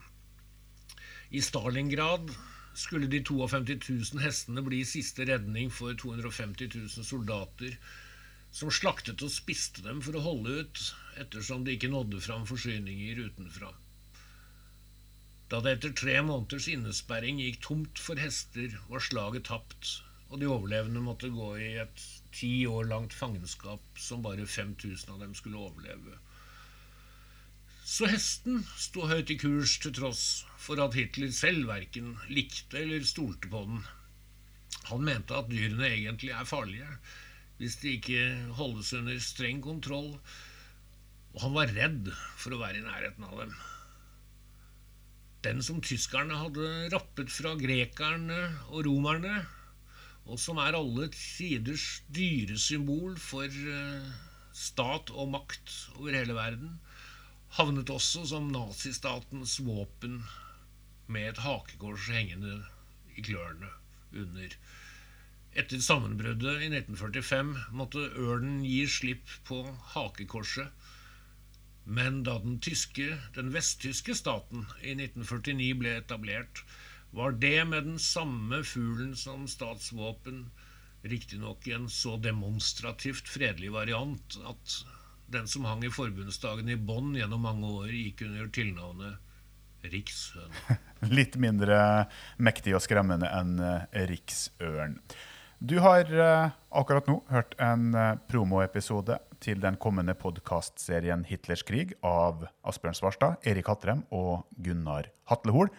I 1.34 1.42
Stalingrad 1.42 2.30
skulle 2.78 3.10
de 3.10 3.24
52 3.26 3.98
000 4.14 4.22
hestene 4.22 4.62
bli 4.64 4.84
siste 4.86 5.26
redning 5.26 5.72
for 5.74 5.98
250 5.98 6.76
000 6.78 7.08
soldater, 7.08 7.74
som 8.52 8.72
slaktet 8.74 9.24
og 9.24 9.32
spiste 9.32 9.84
dem 9.86 10.02
for 10.04 10.18
å 10.18 10.26
holde 10.26 10.62
ut, 10.62 10.84
ettersom 11.22 11.64
de 11.66 11.78
ikke 11.78 11.92
nådde 11.92 12.20
fram 12.24 12.44
forsyninger 12.50 13.24
utenfra. 13.30 13.72
Da 15.52 15.60
det 15.64 15.78
etter 15.78 15.94
tre 16.00 16.18
måneders 16.24 16.68
innesperring 16.72 17.40
gikk 17.42 17.62
tomt 17.64 18.00
for 18.00 18.20
hester, 18.20 18.76
var 18.92 19.04
slaget 19.04 19.50
tapt, 19.50 19.98
og 20.32 20.40
de 20.40 20.48
overlevende 20.48 21.04
måtte 21.04 21.32
gå 21.32 21.48
i 21.60 21.72
et 21.84 22.04
ti 22.36 22.52
år 22.68 22.88
langt 22.88 23.16
fangenskap 23.16 24.00
som 24.00 24.24
bare 24.24 24.48
5000 24.48 25.12
av 25.12 25.24
dem 25.24 25.34
skulle 25.36 25.60
overleve. 25.60 26.20
Så 27.84 28.08
hesten 28.08 28.62
sto 28.80 29.10
høyt 29.10 29.34
i 29.34 29.40
kurs 29.42 29.74
til 29.84 29.92
tross 29.98 30.46
for 30.62 30.80
at 30.80 30.96
Hitler 30.96 31.34
selv 31.36 31.68
verken 31.68 32.14
likte 32.32 32.80
eller 32.80 33.04
stolte 33.08 33.52
på 33.52 33.66
den. 33.68 33.84
Han 34.88 35.04
mente 35.04 35.36
at 35.36 35.52
dyrene 35.52 35.90
egentlig 35.90 36.32
er 36.32 36.48
farlige 36.48 36.88
hvis 37.62 37.78
de 37.78 37.92
ikke 38.00 38.22
holdes 38.58 38.90
under 38.98 39.20
streng 39.22 39.60
kontroll, 39.62 40.16
og 41.36 41.44
han 41.44 41.54
var 41.54 41.74
redd 41.76 42.10
for 42.42 42.56
å 42.56 42.62
være 42.64 42.82
i 42.82 42.86
nærheten 42.88 43.28
av 43.28 43.36
dem. 43.44 43.54
Den 45.46 45.62
som 45.66 45.78
tyskerne 45.86 46.40
hadde 46.42 46.90
rappet 46.94 47.30
fra 47.34 47.54
grekerne 47.62 48.40
og 48.72 48.88
romerne, 48.90 49.44
og 50.26 50.42
som 50.42 50.58
er 50.62 50.78
alle 50.78 51.08
tiders 51.14 52.02
dyresymbol 52.14 53.16
for 53.22 53.46
eh, 53.46 54.10
stat 54.58 55.14
og 55.14 55.32
makt 55.34 55.78
over 56.00 56.18
hele 56.18 56.38
verden, 56.38 56.76
havnet 57.58 57.94
også 57.94 58.26
som 58.34 58.50
nazistatens 58.54 59.60
våpen 59.66 60.22
med 61.12 61.30
et 61.30 61.42
hakekors 61.46 62.10
hengende 62.10 62.62
i 63.14 63.26
klørne 63.26 63.70
under. 64.18 64.58
Etter 65.52 65.82
sammenbruddet 65.84 66.62
i 66.64 66.70
1945 66.72 67.50
måtte 67.76 68.06
ørnen 68.16 68.62
gi 68.64 68.86
slipp 68.88 69.32
på 69.48 69.66
hakekorset, 69.94 70.72
men 71.84 72.22
da 72.24 72.38
den, 72.40 72.60
tyske, 72.64 73.18
den 73.36 73.50
vesttyske 73.52 74.16
staten 74.16 74.64
i 74.80 74.94
1949 74.96 75.74
ble 75.82 75.98
etablert, 76.00 76.64
var 77.12 77.36
det 77.36 77.66
med 77.68 77.90
den 77.90 78.00
samme 78.00 78.62
fuglen 78.64 79.12
som 79.20 79.44
statsvåpen, 79.50 80.46
riktignok 81.04 81.68
en 81.68 81.90
så 81.90 82.16
demonstrativt 82.22 83.28
fredelig 83.28 83.74
variant 83.74 84.38
at 84.48 84.76
den 85.32 85.50
som 85.52 85.66
hang 85.68 85.84
i 85.84 85.92
forbundsdagen 85.92 86.70
i 86.70 86.78
Bonn 86.78 87.12
gjennom 87.18 87.44
mange 87.44 87.68
år, 87.68 87.92
gikk 87.92 88.24
under 88.30 88.48
tilnavnet 88.56 89.20
rikshøne. 89.92 90.78
Litt 91.18 91.36
mindre 91.42 92.08
mektig 92.40 92.76
og 92.78 92.84
skremmende 92.86 93.28
enn 93.34 93.58
riksørn. 94.12 95.00
Du 95.62 95.76
har 95.78 96.08
uh, 96.10 96.50
akkurat 96.74 97.06
nå 97.06 97.20
hørt 97.30 97.52
en 97.62 97.92
uh, 97.94 98.16
promoepisode 98.26 99.20
til 99.46 99.60
den 99.62 99.76
kommende 99.78 100.16
podkastserien 100.18 101.22
'Hitlers 101.30 101.62
krig' 101.62 101.94
av 102.02 102.48
Asbjørn 102.66 102.98
Svarstad, 102.98 103.46
Erik 103.46 103.70
Hatrem 103.70 104.02
og 104.10 104.48
Gunnar 104.58 105.12
Hatlehol 105.30 105.70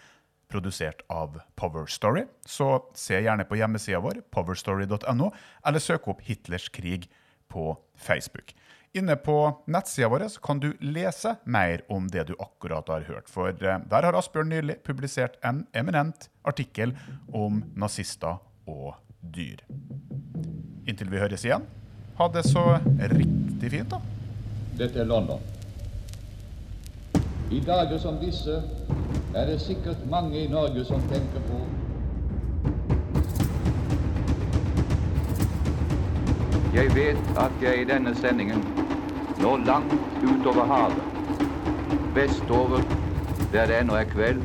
produsert 0.53 1.03
av 1.11 1.41
Power 1.59 1.91
Story. 1.91 2.29
Så 2.47 2.69
se 2.95 3.19
gjerne 3.25 3.49
på 3.49 3.59
hjemmesida 3.59 3.99
vår, 4.05 4.23
powerstory.no, 4.31 5.33
eller 5.67 5.83
søk 5.83 6.07
opp 6.15 6.23
Hitlers 6.29 6.69
krig 6.71 7.11
på 7.51 7.73
Facebook. 7.99 8.55
Inne 8.95 9.19
på 9.19 9.37
nettsida 9.67 10.13
vår 10.13 10.29
kan 10.47 10.63
du 10.63 10.77
lese 10.79 11.41
mer 11.43 11.83
om 11.91 12.07
det 12.07 12.29
du 12.31 12.37
akkurat 12.39 12.87
har 12.93 13.11
hørt. 13.11 13.27
For 13.27 13.51
eh, 13.51 13.83
der 13.83 14.07
har 14.07 14.15
Asbjørn 14.15 14.55
nylig 14.55 14.79
publisert 14.87 15.43
en 15.43 15.65
eminent 15.75 16.29
artikkel 16.47 16.95
om 17.35 17.65
nazister 17.75 18.39
og 18.69 18.93
dyr. 19.23 19.63
Inntil 20.87 21.11
vi 21.11 21.21
høres 21.23 21.45
igjen, 21.47 21.65
ha 22.19 22.29
det 22.35 22.45
så 22.49 22.65
riktig 23.15 23.71
fint, 23.71 23.93
da. 23.93 24.01
Dette 24.79 25.03
er 25.03 25.09
London. 25.09 25.41
I 27.53 27.61
dager 27.61 27.99
som 28.01 28.19
disse 28.21 28.63
er 29.35 29.47
det 29.47 29.61
sikkert 29.61 30.07
mange 30.11 30.45
i 30.45 30.49
Norge 30.49 30.85
som 30.85 31.03
tenker 31.13 31.45
på 31.49 31.61
Jeg 36.73 36.89
vet 36.95 37.37
at 37.37 37.59
jeg 37.61 37.83
i 37.83 37.85
denne 37.85 38.15
sendingen 38.17 38.63
når 39.43 39.65
langt 39.67 39.93
utover 40.25 40.65
havet, 40.65 41.03
vestover 42.15 42.81
der 43.53 43.67
det 43.67 43.81
ennå 43.83 43.99
er 44.01 44.09
kveld, 44.09 44.41